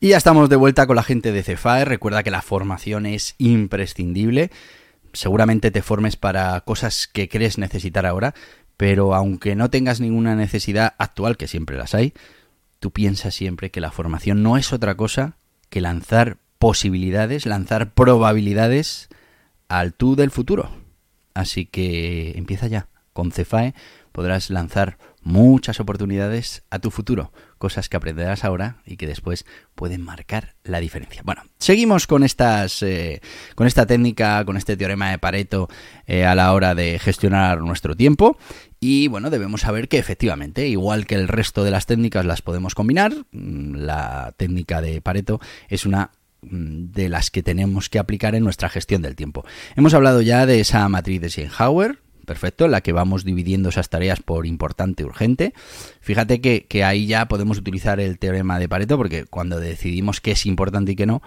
Y 0.00 0.10
ya 0.10 0.16
estamos 0.16 0.48
de 0.48 0.54
vuelta 0.54 0.86
con 0.86 0.94
la 0.94 1.02
gente 1.02 1.32
de 1.32 1.42
Cefae. 1.42 1.84
Recuerda 1.84 2.22
que 2.22 2.30
la 2.30 2.40
formación 2.40 3.04
es 3.04 3.34
imprescindible. 3.38 4.52
Seguramente 5.12 5.72
te 5.72 5.82
formes 5.82 6.16
para 6.16 6.60
cosas 6.60 7.08
que 7.08 7.28
crees 7.28 7.58
necesitar 7.58 8.06
ahora, 8.06 8.34
pero 8.78 9.12
aunque 9.14 9.56
no 9.56 9.70
tengas 9.70 10.00
ninguna 10.00 10.36
necesidad 10.36 10.94
actual, 10.98 11.36
que 11.36 11.48
siempre 11.48 11.76
las 11.76 11.94
hay, 11.94 12.14
tú 12.78 12.92
piensas 12.92 13.34
siempre 13.34 13.70
que 13.70 13.80
la 13.80 13.90
formación 13.90 14.42
no 14.44 14.56
es 14.56 14.72
otra 14.72 14.96
cosa 14.96 15.36
que 15.68 15.80
lanzar 15.80 16.38
posibilidades, 16.60 17.44
lanzar 17.44 17.92
probabilidades 17.92 19.08
al 19.66 19.94
tú 19.94 20.14
del 20.14 20.30
futuro. 20.30 20.70
Así 21.34 21.66
que 21.66 22.38
empieza 22.38 22.68
ya. 22.68 22.86
Con 23.12 23.32
Cefae 23.32 23.74
podrás 24.12 24.48
lanzar 24.48 24.96
muchas 25.22 25.80
oportunidades 25.80 26.62
a 26.70 26.78
tu 26.78 26.92
futuro, 26.92 27.32
cosas 27.58 27.88
que 27.88 27.96
aprenderás 27.96 28.44
ahora 28.44 28.78
y 28.86 28.96
que 28.96 29.06
después 29.06 29.44
pueden 29.74 30.00
marcar 30.02 30.54
la 30.64 30.80
diferencia. 30.80 31.22
Bueno, 31.24 31.42
seguimos 31.58 32.06
con 32.06 32.24
estas, 32.24 32.82
eh, 32.82 33.20
con 33.54 33.66
esta 33.66 33.86
técnica, 33.86 34.44
con 34.44 34.56
este 34.56 34.76
teorema 34.76 35.10
de 35.10 35.18
Pareto 35.18 35.68
eh, 36.06 36.24
a 36.24 36.34
la 36.34 36.52
hora 36.52 36.74
de 36.74 36.98
gestionar 36.98 37.60
nuestro 37.60 37.94
tiempo. 37.94 38.38
Y 38.80 39.08
bueno, 39.08 39.28
debemos 39.30 39.62
saber 39.62 39.88
que 39.88 39.98
efectivamente, 39.98 40.68
igual 40.68 41.06
que 41.06 41.16
el 41.16 41.28
resto 41.28 41.64
de 41.64 41.72
las 41.72 41.86
técnicas 41.86 42.24
las 42.24 42.42
podemos 42.42 42.74
combinar, 42.74 43.12
mm, 43.32 43.74
la 43.74 44.32
técnica 44.36 44.80
de 44.80 45.00
Pareto 45.00 45.40
es 45.68 45.84
una 45.84 46.12
Mm, 46.40 46.92
de 46.92 47.08
las 47.08 47.30
que 47.30 47.42
tenemos 47.42 47.88
que 47.88 47.98
aplicar 47.98 48.36
en 48.36 48.44
nuestra 48.44 48.68
gestión 48.68 49.02
del 49.02 49.16
tiempo. 49.16 49.44
Hemos 49.74 49.92
hablado 49.94 50.22
ya 50.22 50.46
de 50.46 50.60
esa 50.60 50.88
matriz 50.88 51.20
de 51.20 51.26
Eisenhower, 51.26 51.98
perfecto, 52.28 52.66
en 52.66 52.70
la 52.70 52.82
que 52.82 52.92
vamos 52.92 53.24
dividiendo 53.24 53.70
esas 53.70 53.88
tareas 53.88 54.20
por 54.20 54.46
importante, 54.46 55.04
urgente. 55.04 55.54
Fíjate 56.00 56.40
que, 56.40 56.84
ahí 56.84 57.06
ya 57.06 57.26
podemos 57.26 57.58
utilizar 57.58 57.98
el 57.98 58.18
teorema 58.20 58.60
de 58.60 58.68
Pareto, 58.68 58.96
porque 58.96 59.24
cuando 59.24 59.58
decidimos 59.58 60.20
qué 60.20 60.32
es 60.32 60.46
importante 60.46 60.92
y 60.92 60.96
qué 60.96 61.06
no, 61.06 61.22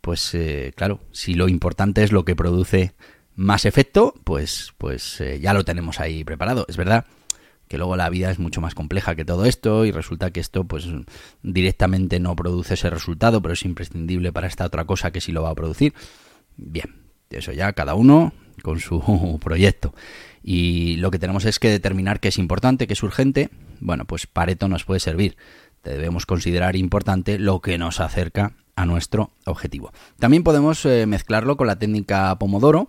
pues 0.00 0.34
eh, 0.34 0.72
claro, 0.76 1.00
si 1.10 1.34
lo 1.34 1.48
importante 1.48 2.04
es 2.04 2.12
lo 2.12 2.24
que 2.24 2.36
produce 2.36 2.92
más 3.34 3.64
efecto, 3.64 4.14
pues, 4.22 4.74
pues 4.78 5.20
eh, 5.20 5.40
ya 5.40 5.54
lo 5.54 5.64
tenemos 5.64 5.98
ahí 5.98 6.22
preparado. 6.22 6.66
Es 6.68 6.76
verdad 6.76 7.06
que 7.66 7.78
luego 7.78 7.96
la 7.96 8.10
vida 8.10 8.30
es 8.30 8.38
mucho 8.38 8.60
más 8.60 8.74
compleja 8.74 9.14
que 9.14 9.24
todo 9.24 9.46
esto 9.46 9.86
y 9.86 9.92
resulta 9.92 10.30
que 10.30 10.40
esto 10.40 10.64
pues 10.64 10.86
directamente 11.42 12.20
no 12.20 12.36
produce 12.36 12.74
ese 12.74 12.90
resultado, 12.90 13.40
pero 13.40 13.54
es 13.54 13.64
imprescindible 13.64 14.30
para 14.30 14.46
esta 14.46 14.66
otra 14.66 14.84
cosa 14.84 15.10
que 15.10 15.22
sí 15.22 15.32
lo 15.32 15.42
va 15.42 15.50
a 15.50 15.54
producir. 15.54 15.94
Bien, 16.58 16.94
eso 17.30 17.52
ya 17.52 17.72
cada 17.72 17.94
uno 17.94 18.34
con 18.62 18.80
su 18.80 19.38
proyecto. 19.42 19.94
Y 20.42 20.96
lo 20.96 21.10
que 21.10 21.18
tenemos 21.18 21.44
es 21.44 21.58
que 21.58 21.70
determinar 21.70 22.20
qué 22.20 22.28
es 22.28 22.38
importante, 22.38 22.86
qué 22.86 22.92
es 22.94 23.02
urgente. 23.02 23.50
Bueno, 23.80 24.04
pues 24.04 24.26
Pareto 24.26 24.68
nos 24.68 24.84
puede 24.84 25.00
servir. 25.00 25.36
Debemos 25.84 26.26
considerar 26.26 26.76
importante 26.76 27.38
lo 27.38 27.60
que 27.60 27.78
nos 27.78 28.00
acerca 28.00 28.52
a 28.76 28.86
nuestro 28.86 29.30
objetivo. 29.44 29.92
También 30.18 30.44
podemos 30.44 30.84
eh, 30.86 31.06
mezclarlo 31.06 31.56
con 31.56 31.66
la 31.66 31.78
técnica 31.78 32.36
Pomodoro, 32.38 32.88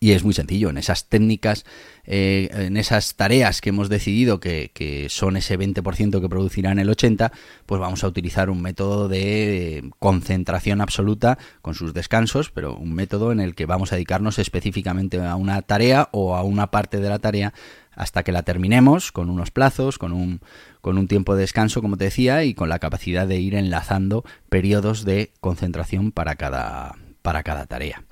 y 0.00 0.12
es 0.12 0.24
muy 0.24 0.34
sencillo, 0.34 0.70
en 0.70 0.78
esas 0.78 1.08
técnicas, 1.08 1.64
eh, 2.04 2.48
en 2.52 2.76
esas 2.76 3.14
tareas 3.14 3.60
que 3.60 3.70
hemos 3.70 3.88
decidido 3.88 4.40
que, 4.40 4.70
que, 4.74 5.08
son 5.08 5.36
ese 5.36 5.58
20% 5.58 6.20
que 6.20 6.28
producirán 6.28 6.78
el 6.78 6.88
80%, 6.88 7.30
pues 7.66 7.80
vamos 7.80 8.04
a 8.04 8.08
utilizar 8.08 8.50
un 8.50 8.62
método 8.62 9.08
de 9.08 9.90
concentración 9.98 10.80
absoluta 10.80 11.38
con 11.62 11.74
sus 11.74 11.94
descansos, 11.94 12.50
pero 12.50 12.76
un 12.76 12.92
método 12.92 13.32
en 13.32 13.40
el 13.40 13.54
que 13.54 13.66
vamos 13.66 13.92
a 13.92 13.96
dedicarnos 13.96 14.38
específicamente 14.38 15.20
a 15.20 15.36
una 15.36 15.62
tarea 15.62 16.08
o 16.12 16.36
a 16.36 16.42
una 16.42 16.70
parte 16.70 17.00
de 17.00 17.08
la 17.08 17.18
tarea 17.18 17.52
hasta 17.96 18.22
que 18.22 18.32
la 18.32 18.42
terminemos, 18.42 19.10
con 19.10 19.30
unos 19.30 19.50
plazos, 19.50 19.98
con 19.98 20.12
un, 20.12 20.40
con 20.82 20.98
un 20.98 21.08
tiempo 21.08 21.34
de 21.34 21.40
descanso, 21.40 21.80
como 21.80 21.96
te 21.96 22.04
decía, 22.04 22.44
y 22.44 22.54
con 22.54 22.68
la 22.68 22.78
capacidad 22.78 23.26
de 23.26 23.38
ir 23.38 23.54
enlazando 23.54 24.22
periodos 24.50 25.04
de 25.04 25.32
concentración 25.40 26.12
para 26.12 26.36
cada, 26.36 26.94
para 27.26 27.42
cada 27.42 27.66
tarea. 27.66 28.04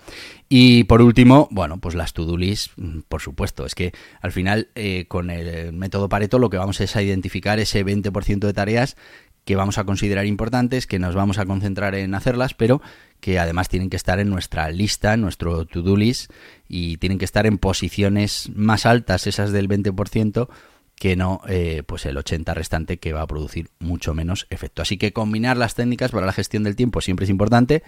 Y 0.48 0.82
por 0.84 1.00
último, 1.00 1.46
bueno, 1.52 1.78
pues 1.78 1.94
las 1.94 2.14
to-do 2.14 2.36
list, 2.36 2.72
mm, 2.76 3.02
por 3.08 3.22
supuesto, 3.22 3.64
es 3.64 3.76
que 3.76 3.92
al 4.20 4.32
final 4.32 4.70
eh, 4.74 5.04
con 5.06 5.30
el 5.30 5.72
método 5.72 6.08
Pareto 6.08 6.40
lo 6.40 6.50
que 6.50 6.56
vamos 6.56 6.80
es 6.80 6.96
a 6.96 7.02
identificar 7.02 7.60
ese 7.60 7.84
20% 7.84 8.48
de 8.48 8.52
tareas 8.52 8.96
que 9.44 9.54
vamos 9.54 9.78
a 9.78 9.84
considerar 9.84 10.26
importantes, 10.26 10.88
que 10.88 10.98
nos 10.98 11.14
vamos 11.14 11.38
a 11.38 11.46
concentrar 11.46 11.94
en 11.94 12.12
hacerlas, 12.16 12.54
pero 12.54 12.82
que 13.20 13.38
además 13.38 13.68
tienen 13.68 13.88
que 13.88 13.96
estar 13.96 14.18
en 14.18 14.30
nuestra 14.30 14.68
lista, 14.72 15.14
en 15.14 15.20
nuestro 15.20 15.64
to-do 15.64 15.96
list, 15.96 16.32
y 16.68 16.96
tienen 16.96 17.18
que 17.18 17.24
estar 17.24 17.46
en 17.46 17.58
posiciones 17.58 18.50
más 18.52 18.84
altas, 18.84 19.28
esas 19.28 19.52
del 19.52 19.68
20%, 19.68 20.48
que 20.96 21.16
no 21.16 21.40
eh, 21.48 21.82
pues 21.86 22.06
el 22.06 22.16
80 22.16 22.52
restante 22.54 22.98
que 22.98 23.12
va 23.12 23.22
a 23.22 23.26
producir 23.26 23.68
mucho 23.78 24.14
menos 24.14 24.46
efecto. 24.50 24.82
Así 24.82 24.96
que 24.96 25.12
combinar 25.12 25.56
las 25.56 25.74
técnicas 25.74 26.10
para 26.10 26.26
la 26.26 26.32
gestión 26.32 26.64
del 26.64 26.76
tiempo 26.76 27.00
siempre 27.00 27.24
es 27.24 27.30
importante 27.30 27.82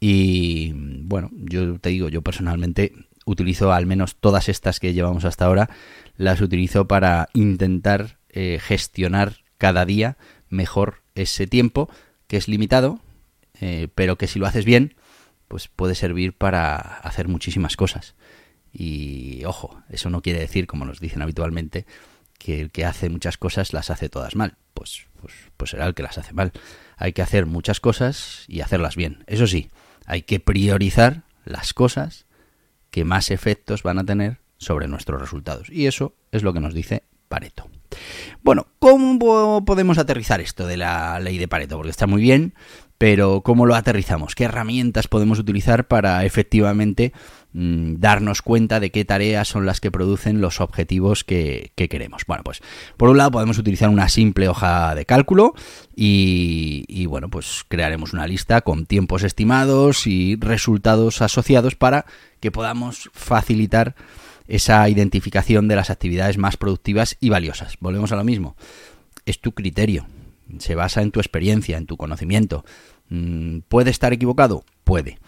y 0.00 0.72
bueno, 0.74 1.30
yo 1.32 1.78
te 1.78 1.90
digo, 1.90 2.08
yo 2.08 2.22
personalmente 2.22 2.92
utilizo 3.26 3.72
al 3.72 3.86
menos 3.86 4.16
todas 4.16 4.48
estas 4.48 4.80
que 4.80 4.94
llevamos 4.94 5.24
hasta 5.24 5.44
ahora, 5.44 5.68
las 6.16 6.40
utilizo 6.40 6.88
para 6.88 7.28
intentar 7.34 8.18
eh, 8.30 8.58
gestionar 8.60 9.36
cada 9.58 9.84
día 9.84 10.16
mejor 10.48 11.02
ese 11.14 11.46
tiempo 11.46 11.90
que 12.26 12.38
es 12.38 12.48
limitado, 12.48 13.00
eh, 13.60 13.88
pero 13.94 14.16
que 14.16 14.26
si 14.26 14.38
lo 14.38 14.46
haces 14.46 14.64
bien, 14.64 14.94
pues 15.48 15.68
puede 15.68 15.94
servir 15.94 16.32
para 16.32 16.76
hacer 16.76 17.28
muchísimas 17.28 17.76
cosas. 17.76 18.14
Y 18.72 19.44
ojo, 19.44 19.82
eso 19.90 20.08
no 20.08 20.22
quiere 20.22 20.38
decir, 20.38 20.66
como 20.66 20.84
nos 20.84 21.00
dicen 21.00 21.22
habitualmente, 21.22 21.86
que 22.38 22.60
el 22.60 22.70
que 22.70 22.84
hace 22.84 23.10
muchas 23.10 23.36
cosas 23.36 23.72
las 23.72 23.90
hace 23.90 24.08
todas 24.08 24.36
mal. 24.36 24.56
Pues, 24.74 25.06
pues, 25.20 25.34
pues 25.56 25.70
será 25.70 25.86
el 25.86 25.94
que 25.94 26.02
las 26.02 26.18
hace 26.18 26.32
mal. 26.32 26.52
Hay 26.96 27.12
que 27.12 27.22
hacer 27.22 27.46
muchas 27.46 27.80
cosas 27.80 28.44
y 28.48 28.60
hacerlas 28.60 28.96
bien. 28.96 29.24
Eso 29.26 29.46
sí, 29.46 29.70
hay 30.10 30.22
que 30.22 30.40
priorizar 30.40 31.22
las 31.44 31.72
cosas 31.72 32.26
que 32.90 33.04
más 33.04 33.30
efectos 33.30 33.84
van 33.84 34.00
a 34.00 34.04
tener 34.04 34.40
sobre 34.58 34.88
nuestros 34.88 35.20
resultados. 35.20 35.70
Y 35.70 35.86
eso 35.86 36.16
es 36.32 36.42
lo 36.42 36.52
que 36.52 36.58
nos 36.58 36.74
dice 36.74 37.04
Pareto. 37.28 37.70
Bueno, 38.42 38.66
¿cómo 38.80 39.64
podemos 39.64 39.98
aterrizar 39.98 40.40
esto 40.40 40.66
de 40.66 40.76
la 40.76 41.20
ley 41.20 41.38
de 41.38 41.46
Pareto? 41.46 41.76
Porque 41.76 41.90
está 41.90 42.08
muy 42.08 42.22
bien, 42.22 42.54
pero 42.98 43.42
¿cómo 43.42 43.66
lo 43.66 43.76
aterrizamos? 43.76 44.34
¿Qué 44.34 44.44
herramientas 44.44 45.06
podemos 45.06 45.38
utilizar 45.38 45.86
para 45.86 46.24
efectivamente 46.24 47.12
mm, 47.52 47.96
darnos 47.96 48.42
cuenta 48.42 48.80
de 48.80 48.90
qué 48.90 49.04
tareas 49.04 49.48
son 49.48 49.66
las 49.66 49.80
que 49.80 49.90
producen 49.90 50.40
los 50.40 50.60
objetivos 50.60 51.24
que, 51.24 51.72
queremos? 51.76 52.24
Bueno, 52.26 52.42
pues 52.44 52.60
por 52.96 53.08
un 53.08 53.16
lado 53.16 53.30
podemos 53.30 53.58
utilizar 53.58 53.88
una 53.88 54.08
simple 54.08 54.48
hoja 54.48 54.94
de 54.94 55.06
cálculo 55.06 55.54
y, 55.94 56.84
y, 56.88 57.06
bueno, 57.06 57.28
pues 57.28 57.64
crearemos 57.68 58.12
una 58.12 58.26
lista 58.26 58.60
con 58.60 58.86
tiempos 58.86 59.22
estimados 59.22 60.06
y 60.06 60.36
resultados 60.36 61.22
asociados 61.22 61.74
para 61.74 62.06
que 62.40 62.50
podamos 62.50 63.10
facilitar 63.12 63.94
esa 64.50 64.88
identificación 64.88 65.68
de 65.68 65.76
las 65.76 65.90
actividades 65.90 66.36
más 66.36 66.56
productivas 66.56 67.16
y 67.20 67.30
valiosas. 67.30 67.76
Volvemos 67.80 68.10
a 68.12 68.16
lo 68.16 68.24
mismo. 68.24 68.56
Es 69.24 69.40
tu 69.40 69.52
criterio. 69.52 70.06
Se 70.58 70.74
basa 70.74 71.02
en 71.02 71.12
tu 71.12 71.20
experiencia, 71.20 71.78
en 71.78 71.86
tu 71.86 71.96
conocimiento. 71.96 72.64
Mm, 73.08 73.60
¿Puede 73.68 73.90
estar 73.90 74.12
equivocado? 74.12 74.64
Puede. 74.82 75.18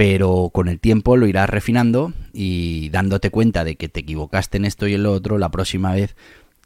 Pero 0.00 0.48
con 0.50 0.68
el 0.68 0.80
tiempo 0.80 1.18
lo 1.18 1.26
irás 1.26 1.50
refinando 1.50 2.14
y 2.32 2.88
dándote 2.88 3.28
cuenta 3.28 3.64
de 3.64 3.76
que 3.76 3.90
te 3.90 4.00
equivocaste 4.00 4.56
en 4.56 4.64
esto 4.64 4.88
y 4.88 4.94
en 4.94 5.02
lo 5.02 5.12
otro, 5.12 5.36
la 5.36 5.50
próxima 5.50 5.92
vez 5.92 6.16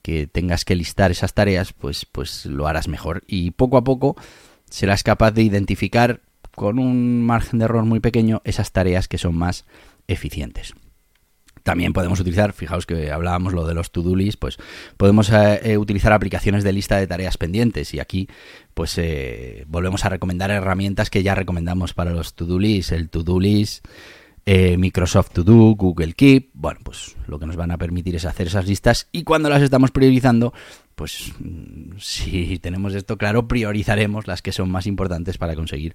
que 0.02 0.28
tengas 0.28 0.64
que 0.64 0.76
listar 0.76 1.10
esas 1.10 1.34
tareas, 1.34 1.72
pues, 1.72 2.06
pues 2.06 2.46
lo 2.46 2.68
harás 2.68 2.86
mejor. 2.86 3.24
Y 3.26 3.50
poco 3.50 3.76
a 3.76 3.82
poco 3.82 4.14
serás 4.70 5.02
capaz 5.02 5.32
de 5.32 5.42
identificar 5.42 6.20
con 6.54 6.78
un 6.78 7.22
margen 7.22 7.58
de 7.58 7.64
error 7.64 7.84
muy 7.84 7.98
pequeño 7.98 8.40
esas 8.44 8.70
tareas 8.70 9.08
que 9.08 9.18
son 9.18 9.34
más 9.34 9.64
eficientes. 10.06 10.72
También 11.64 11.94
podemos 11.94 12.20
utilizar, 12.20 12.52
fijaos 12.52 12.84
que 12.84 13.10
hablábamos 13.10 13.54
lo 13.54 13.66
de 13.66 13.72
los 13.72 13.90
to-do 13.90 14.14
list, 14.14 14.38
pues 14.38 14.58
podemos 14.98 15.30
eh, 15.30 15.60
eh, 15.62 15.78
utilizar 15.78 16.12
aplicaciones 16.12 16.62
de 16.62 16.74
lista 16.74 16.98
de 16.98 17.06
tareas 17.06 17.38
pendientes 17.38 17.94
y 17.94 18.00
aquí 18.00 18.28
pues 18.74 18.98
eh, 18.98 19.64
volvemos 19.66 20.04
a 20.04 20.10
recomendar 20.10 20.50
herramientas 20.50 21.08
que 21.08 21.22
ya 21.22 21.34
recomendamos 21.34 21.94
para 21.94 22.10
los 22.10 22.34
to-do 22.34 22.58
list, 22.58 22.92
el 22.92 23.08
to-do 23.08 23.40
list, 23.40 23.86
Microsoft 24.46 25.30
To 25.30 25.42
Do, 25.42 25.74
Google 25.74 26.12
Keep, 26.12 26.50
bueno, 26.52 26.80
pues 26.82 27.16
lo 27.26 27.38
que 27.38 27.46
nos 27.46 27.56
van 27.56 27.70
a 27.70 27.78
permitir 27.78 28.14
es 28.14 28.26
hacer 28.26 28.48
esas 28.48 28.66
listas 28.68 29.08
y 29.10 29.24
cuando 29.24 29.48
las 29.48 29.62
estamos 29.62 29.90
priorizando, 29.90 30.52
pues 30.94 31.32
mm, 31.38 31.92
si 31.98 32.58
tenemos 32.58 32.94
esto 32.94 33.16
claro, 33.16 33.48
priorizaremos 33.48 34.26
las 34.26 34.42
que 34.42 34.52
son 34.52 34.70
más 34.70 34.86
importantes 34.86 35.38
para 35.38 35.54
conseguir 35.54 35.94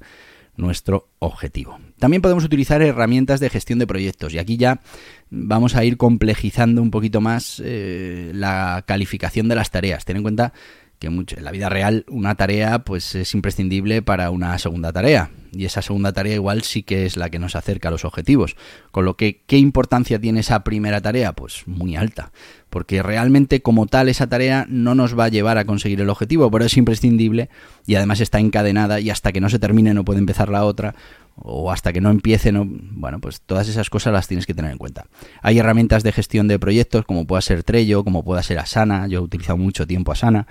nuestro 0.60 1.10
objetivo. 1.20 1.80
También 1.98 2.22
podemos 2.22 2.44
utilizar 2.44 2.82
herramientas 2.82 3.40
de 3.40 3.50
gestión 3.50 3.80
de 3.80 3.88
proyectos 3.88 4.34
y 4.34 4.40
aquí 4.40 4.58
ya 4.58 4.82
vamos 5.30 5.76
a 5.76 5.84
ir 5.84 5.98
complejizando 5.98 6.82
un 6.82 6.92
poquito 6.92 7.22
más 7.22 7.62
eh, 7.64 8.32
la 8.34 8.84
calificación 8.86 9.48
de 9.48 9.56
las 9.56 9.72
tareas. 9.72 10.06
Ten 10.06 10.18
en 10.18 10.24
cuenta 10.24 10.54
que 11.00 11.08
en 11.08 11.26
la 11.44 11.52
vida 11.52 11.70
real 11.70 12.06
una 12.10 12.36
tarea 12.36 12.80
pues 12.80 13.16
es 13.16 13.34
imprescindible 13.34 14.02
para 14.02 14.30
una 14.32 14.58
segunda 14.60 14.92
tarea. 14.92 15.32
Y 15.52 15.66
esa 15.66 15.82
segunda 15.82 16.14
tarea 16.14 16.36
igual 16.36 16.62
sí 16.62 16.84
que 16.84 17.08
es 17.08 17.18
la 17.18 17.30
que 17.30 17.40
nos 17.40 17.56
acerca 17.56 17.88
a 17.88 17.92
los 17.92 18.06
objetivos. 18.06 18.56
Con 18.92 19.06
lo 19.06 19.16
que 19.16 19.42
qué 19.48 19.58
importancia 19.58 20.20
tiene 20.20 20.42
esa 20.42 20.64
primera 20.64 21.02
tarea 21.02 21.32
pues 21.34 21.64
muy 21.66 21.96
alta. 21.96 22.32
Porque 22.70 23.02
realmente 23.02 23.62
como 23.62 23.88
tal 23.88 24.10
esa 24.10 24.28
tarea 24.28 24.68
no 24.70 24.94
nos 24.94 25.18
va 25.18 25.26
a 25.26 25.30
llevar 25.30 25.58
a 25.58 25.66
conseguir 25.66 26.02
el 26.02 26.10
objetivo 26.10 26.52
pero 26.52 26.66
es 26.66 26.78
imprescindible 26.78 27.50
y 27.88 27.96
además 27.96 28.20
está 28.20 28.40
encadenada 28.40 29.00
y 29.00 29.10
hasta 29.10 29.32
que 29.32 29.42
no 29.42 29.50
se 29.50 29.58
termine 29.58 29.94
no 29.94 30.06
puede 30.06 30.20
empezar 30.20 30.50
la 30.50 30.66
otra 30.66 30.94
o 31.42 31.72
hasta 31.72 31.94
que 31.94 32.02
no 32.02 32.10
empiece, 32.10 32.52
no, 32.52 32.66
bueno, 32.68 33.20
pues 33.20 33.42
todas 33.42 33.68
esas 33.70 33.90
cosas 33.90 34.14
las 34.14 34.28
tienes 34.28 34.46
que 34.46 34.54
tener 34.54 34.72
en 34.72 34.78
cuenta. 34.78 35.06
Hay 35.42 35.60
herramientas 35.60 36.04
de 36.04 36.12
gestión 36.12 36.48
de 36.48 36.60
proyectos 36.60 37.06
como 37.06 37.26
pueda 37.26 37.42
ser 37.42 37.64
Trello, 37.64 38.04
como 38.04 38.24
pueda 38.24 38.44
ser 38.44 38.60
Asana, 38.60 39.08
yo 39.08 39.20
he 39.20 39.22
utilizado 39.22 39.58
mucho 39.58 39.88
tiempo 39.88 40.12
Asana, 40.12 40.48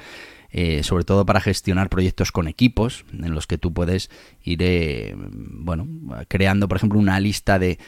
eh, 0.51 0.83
sobre 0.83 1.05
todo 1.05 1.27
para 1.27 1.41
gestionar 1.41 1.89
proyectos 1.89 2.33
con 2.33 2.49
equipos, 2.49 3.05
en 3.13 3.35
los 3.35 3.47
que 3.47 3.59
tú 3.59 3.73
puedes 3.73 4.11
ir, 4.43 4.59
eh, 4.63 5.15
bueno, 5.17 5.87
creando, 6.29 6.69
por 6.69 6.77
ejemplo, 6.77 6.99
una 6.99 7.21
lista 7.21 7.59
de. 7.59 7.79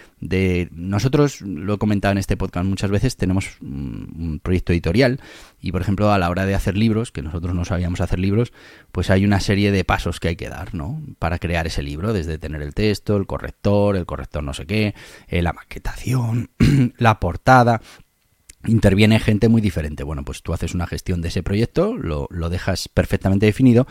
Nosotros, 0.73 1.41
lo 1.41 1.75
he 1.75 1.79
comentado 1.79 2.13
en 2.13 2.19
este 2.19 2.37
podcast 2.37 2.67
muchas 2.67 2.91
veces, 2.91 3.17
tenemos 3.17 3.59
un 3.61 4.41
proyecto 4.43 4.73
editorial 4.73 5.21
y, 5.61 5.73
por 5.73 5.83
ejemplo, 5.83 6.13
a 6.13 6.19
la 6.19 6.31
hora 6.31 6.47
de 6.47 6.55
hacer 6.55 6.77
libros, 6.77 7.13
que 7.13 7.23
nosotros 7.23 7.55
no 7.55 7.65
sabíamos 7.65 8.01
hacer 8.01 8.19
libros, 8.19 8.53
pues 8.93 9.11
hay 9.11 9.25
una 9.25 9.41
serie 9.41 9.73
de 9.73 9.85
pasos 9.85 10.21
que 10.21 10.29
hay 10.29 10.37
que 10.37 10.49
dar, 10.49 10.75
¿no? 10.75 11.01
Para 11.19 11.39
crear 11.39 11.67
ese 11.67 11.83
libro, 11.83 12.13
desde 12.13 12.39
tener 12.39 12.63
el 12.63 12.75
texto, 12.75 13.17
el 13.17 13.27
corrector, 13.27 13.97
el 13.97 14.07
corrector 14.07 14.43
no 14.43 14.55
sé 14.55 14.67
qué, 14.67 14.95
eh, 15.29 15.43
la 15.43 15.53
maquetación, 15.53 16.51
la 16.99 17.21
portada 17.21 17.81
interviene 18.67 19.21
gente 19.21 19.49
muy 19.49 19.61
diferente. 19.61 20.03
Bueno, 20.03 20.25
pues 20.25 20.43
tú 20.43 20.53
haces 20.53 20.75
una 20.75 20.87
gestión 20.87 21.23
de 21.23 21.29
ese 21.29 21.43
proyecto, 21.43 21.97
lo, 21.97 22.29
dejas 22.51 22.89
perfectamente 22.89 23.47
definido 23.47 23.87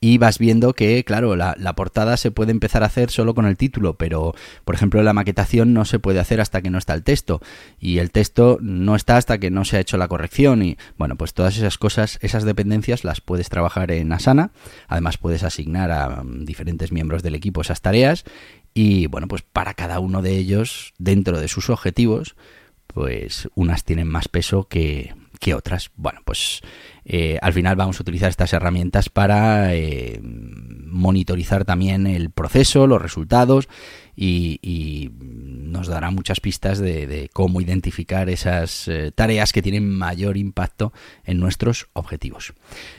y 0.00 0.18
vas 0.18 0.38
viendo 0.38 0.74
que, 0.74 1.02
claro, 1.04 1.34
la, 1.34 1.54
portada 1.76 2.18
se 2.18 2.30
puede 2.30 2.50
empezar 2.50 2.82
a 2.82 2.86
hacer 2.86 3.10
solo 3.10 3.34
con 3.34 3.46
el 3.46 3.56
título, 3.56 3.94
pero, 3.96 4.34
por 4.64 4.74
ejemplo, 4.74 5.02
la 5.02 5.14
maquetación 5.14 5.72
no 5.72 5.86
se 5.86 5.98
puede 5.98 6.20
hacer 6.20 6.42
hasta 6.42 6.60
que 6.60 6.68
no 6.68 6.76
está 6.76 6.92
el 6.92 7.02
texto, 7.02 7.40
y 7.80 7.98
el 7.98 8.10
texto 8.10 8.58
no 8.60 8.96
está 8.96 9.16
hasta 9.16 9.38
que 9.38 9.50
no 9.50 9.64
se 9.64 9.78
ha 9.78 9.80
hecho 9.80 9.96
la 9.96 10.08
corrección, 10.08 10.62
y, 10.62 10.76
bueno, 10.98 11.16
pues 11.16 11.32
todas 11.32 11.56
esas 11.56 11.78
cosas, 11.78 12.18
esas 12.20 12.44
dependencias 12.44 13.02
las 13.02 13.22
puedes 13.22 13.48
trabajar 13.48 13.92
en 13.92 14.12
Asana, 14.12 14.50
además 14.88 15.16
puedes 15.16 15.42
asignar 15.42 15.90
a 15.90 16.22
mm, 16.22 16.44
diferentes 16.44 16.92
miembros 16.92 17.22
del 17.22 17.34
equipo 17.34 17.62
esas 17.62 17.80
tareas, 17.80 18.24
y, 18.74 19.06
bueno, 19.06 19.26
pues 19.26 19.40
para 19.40 19.72
cada 19.72 20.00
uno 20.00 20.20
de 20.20 20.36
ellos, 20.36 20.92
dentro 20.98 21.40
de 21.40 21.48
sus 21.48 21.70
objetivos, 21.70 22.36
pues 22.86 23.48
unas 23.54 23.84
tienen 23.84 24.08
más 24.08 24.28
peso 24.28 24.68
que, 24.68 25.14
otras. 25.54 25.90
Bueno, 25.96 26.20
pues 26.24 26.62
eh, 27.04 27.38
al 27.42 27.52
final 27.52 27.76
vamos 27.76 28.00
a 28.00 28.02
utilizar 28.02 28.30
estas 28.30 28.54
herramientas 28.54 29.10
para 29.10 29.74
eh, 29.74 30.18
monitorizar 30.22 31.66
también 31.66 32.06
el 32.06 32.30
proceso, 32.30 32.86
los 32.86 33.02
resultados 33.02 33.68
y, 34.16 35.10
nos 35.10 35.88
dará 35.88 36.10
muchas 36.12 36.38
pistas 36.40 36.78
de, 36.78 37.28
cómo 37.32 37.60
identificar 37.60 38.30
esas 38.30 38.88
eh, 38.88 39.10
tareas 39.12 39.52
que 39.52 39.60
tienen 39.60 39.90
mayor 39.90 40.36
impacto 40.38 40.94
en 41.24 41.40
nuestros 41.40 41.88
objetivos. 41.92 42.54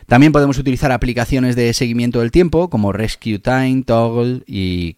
También 0.06 0.34
podemos 0.34 0.60
utilizar 0.60 0.92
aplicaciones 0.92 1.56
de 1.56 1.74
seguimiento 1.74 2.20
del 2.20 2.32
tiempo 2.32 2.70
como 2.70 2.92
Rescue 2.92 3.40
Time, 3.40 3.84
Toggle 3.84 4.44
y 4.46 4.98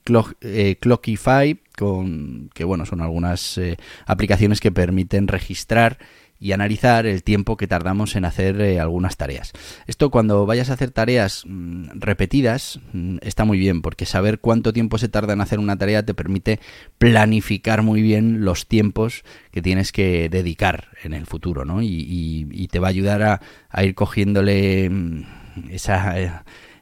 Clockify 0.80 1.60
con 1.78 2.50
que 2.54 2.64
bueno, 2.64 2.86
son 2.86 3.02
algunas 3.02 3.58
eh, 3.58 3.78
aplicaciones 4.06 4.60
que 4.60 4.72
permiten 4.72 5.28
registrar 5.28 6.00
y 6.40 6.52
analizar 6.52 7.06
el 7.06 7.24
tiempo 7.24 7.58
que 7.58 7.68
tardamos 7.68 8.16
en 8.16 8.26
hacer 8.26 8.62
eh, 8.62 8.80
algunas 8.80 9.18
tareas. 9.18 9.54
Esto 9.88 10.10
cuando 10.12 10.46
vayas 10.46 10.70
a 10.70 10.74
hacer 10.74 10.92
tareas 10.92 11.44
mm, 11.46 12.00
repetidas 12.00 12.80
mm, 12.94 13.18
está 13.22 13.46
muy 13.46 13.58
bien 13.58 13.82
porque 13.82 14.06
saber 14.06 14.40
cuánto 14.40 14.74
tiempo 14.74 14.98
se 14.98 15.10
tarda 15.10 15.34
en 15.34 15.42
hacer 15.42 15.60
una 15.60 15.78
tarea 15.78 16.06
te 16.06 16.14
permite 16.14 16.60
planificar 16.98 17.82
muy 17.82 18.02
bien 18.02 18.44
los 18.44 18.68
tiempos 18.68 19.24
que 19.52 19.62
tienes 19.62 19.92
que 19.92 20.30
dedicar 20.30 20.90
en 21.04 21.14
el 21.14 21.26
futuro, 21.26 21.66
¿no? 21.66 21.82
Y, 21.82 22.68
te 22.72 22.80
va 22.80 22.88
a 22.88 22.90
ayudar 22.90 23.42
a, 23.72 23.84
ir 23.84 23.96
cogiéndole 23.96 24.90
mm, 24.90 25.24
esa... 25.70 26.20
Eh, 26.20 26.32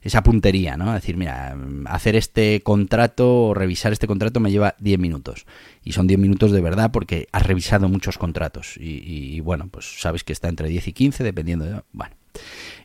esa 0.05 0.21
puntería, 0.21 0.77
¿no? 0.77 0.93
Decir, 0.93 1.17
mira, 1.17 1.57
hacer 1.85 2.15
este 2.15 2.61
contrato 2.61 3.47
o 3.47 3.53
revisar 3.55 3.91
este 3.91 4.05
contrato 4.05 4.39
me 4.39 4.51
lleva 4.51 4.75
10 4.77 4.99
minutos. 4.99 5.47
Y 5.83 5.93
son 5.93 6.05
10 6.05 6.19
minutos 6.19 6.51
de 6.51 6.61
verdad 6.61 6.91
porque 6.91 7.27
has 7.31 7.43
revisado 7.43 7.89
muchos 7.89 8.19
contratos. 8.19 8.77
Y, 8.77 9.01
y 9.03 9.39
bueno, 9.39 9.67
pues 9.71 9.99
sabes 9.99 10.23
que 10.23 10.31
está 10.31 10.47
entre 10.47 10.69
10 10.69 10.89
y 10.89 10.93
15, 10.93 11.23
dependiendo 11.23 11.65
de... 11.65 11.81
Bueno. 11.91 12.13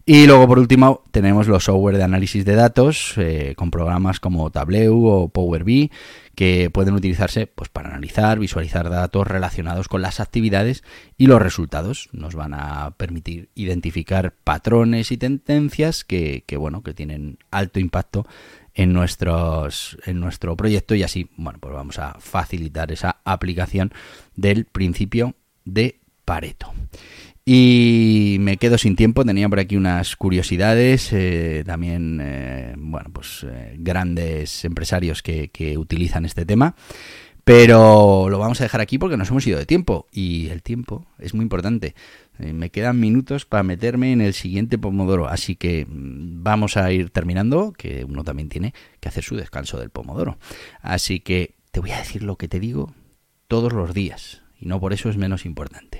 Y 0.06 0.26
luego, 0.26 0.48
por 0.48 0.58
último, 0.58 1.04
tenemos 1.10 1.46
los 1.46 1.64
software 1.64 1.96
de 1.96 2.02
análisis 2.02 2.44
de 2.44 2.54
datos 2.54 3.14
eh, 3.16 3.54
con 3.56 3.70
programas 3.70 4.18
como 4.18 4.50
Tableau 4.50 5.06
o 5.06 5.28
Power 5.28 5.62
BI 5.62 5.90
que 6.34 6.70
pueden 6.70 6.94
utilizarse 6.94 7.46
pues, 7.46 7.68
para 7.68 7.90
analizar, 7.90 8.38
visualizar 8.38 8.88
datos 8.88 9.26
relacionados 9.26 9.88
con 9.88 10.00
las 10.00 10.20
actividades 10.20 10.82
y 11.18 11.26
los 11.26 11.40
resultados. 11.42 12.08
Nos 12.12 12.34
van 12.34 12.54
a 12.54 12.92
permitir 12.96 13.50
identificar 13.54 14.32
patrones 14.42 15.12
y 15.12 15.18
tendencias 15.18 16.02
que, 16.02 16.44
que 16.46 16.56
bueno, 16.56 16.82
que 16.82 16.94
tienen 16.94 17.38
alto 17.50 17.78
impacto 17.78 18.26
en, 18.74 18.92
nuestros, 18.92 19.98
en 20.06 20.18
nuestro 20.18 20.56
proyecto 20.56 20.94
y 20.94 21.02
así, 21.02 21.28
bueno, 21.36 21.58
pues 21.60 21.74
vamos 21.74 21.98
a 21.98 22.16
facilitar 22.20 22.90
esa 22.90 23.18
aplicación 23.24 23.92
del 24.34 24.64
principio 24.64 25.34
de 25.64 26.00
Pareto. 26.24 26.72
Y 27.52 28.36
me 28.38 28.58
quedo 28.58 28.78
sin 28.78 28.94
tiempo, 28.94 29.24
tenía 29.24 29.48
por 29.48 29.58
aquí 29.58 29.76
unas 29.76 30.14
curiosidades, 30.14 31.12
eh, 31.12 31.64
también, 31.66 32.20
eh, 32.22 32.74
bueno, 32.78 33.10
pues 33.12 33.44
eh, 33.44 33.74
grandes 33.76 34.64
empresarios 34.64 35.20
que, 35.20 35.48
que, 35.48 35.76
utilizan 35.76 36.24
este 36.24 36.46
tema, 36.46 36.76
pero 37.42 38.28
lo 38.30 38.38
vamos 38.38 38.60
a 38.60 38.64
dejar 38.66 38.80
aquí 38.80 38.98
porque 38.98 39.16
nos 39.16 39.30
hemos 39.30 39.44
ido 39.48 39.58
de 39.58 39.66
tiempo 39.66 40.06
y 40.12 40.46
el 40.50 40.62
tiempo 40.62 41.08
es 41.18 41.34
muy 41.34 41.42
importante. 41.42 41.96
me 42.38 42.70
quedan 42.70 43.00
minutos 43.00 43.46
para 43.46 43.64
meterme 43.64 44.12
en 44.12 44.20
el 44.20 44.32
siguiente 44.32 44.78
pomodoro, 44.78 45.26
así 45.26 45.56
que 45.56 45.86
mm, 45.86 46.44
vamos 46.44 46.76
a 46.76 46.92
ir 46.92 47.10
terminando, 47.10 47.72
que 47.72 48.04
uno 48.04 48.22
también 48.22 48.48
tiene 48.48 48.74
que 49.00 49.08
hacer 49.08 49.24
su 49.24 49.34
descanso 49.34 49.76
del 49.76 49.90
pomodoro. 49.90 50.38
Así 50.82 51.18
que 51.18 51.56
te 51.72 51.80
voy 51.80 51.90
a 51.90 51.98
decir 51.98 52.22
lo 52.22 52.36
que 52.36 52.46
te 52.46 52.60
digo 52.60 52.94
todos 53.48 53.72
los 53.72 53.92
días 53.92 54.42
y 54.56 54.66
no 54.66 54.78
por 54.78 54.92
eso 54.92 55.10
es 55.10 55.16
menos 55.16 55.44
importante. 55.44 55.99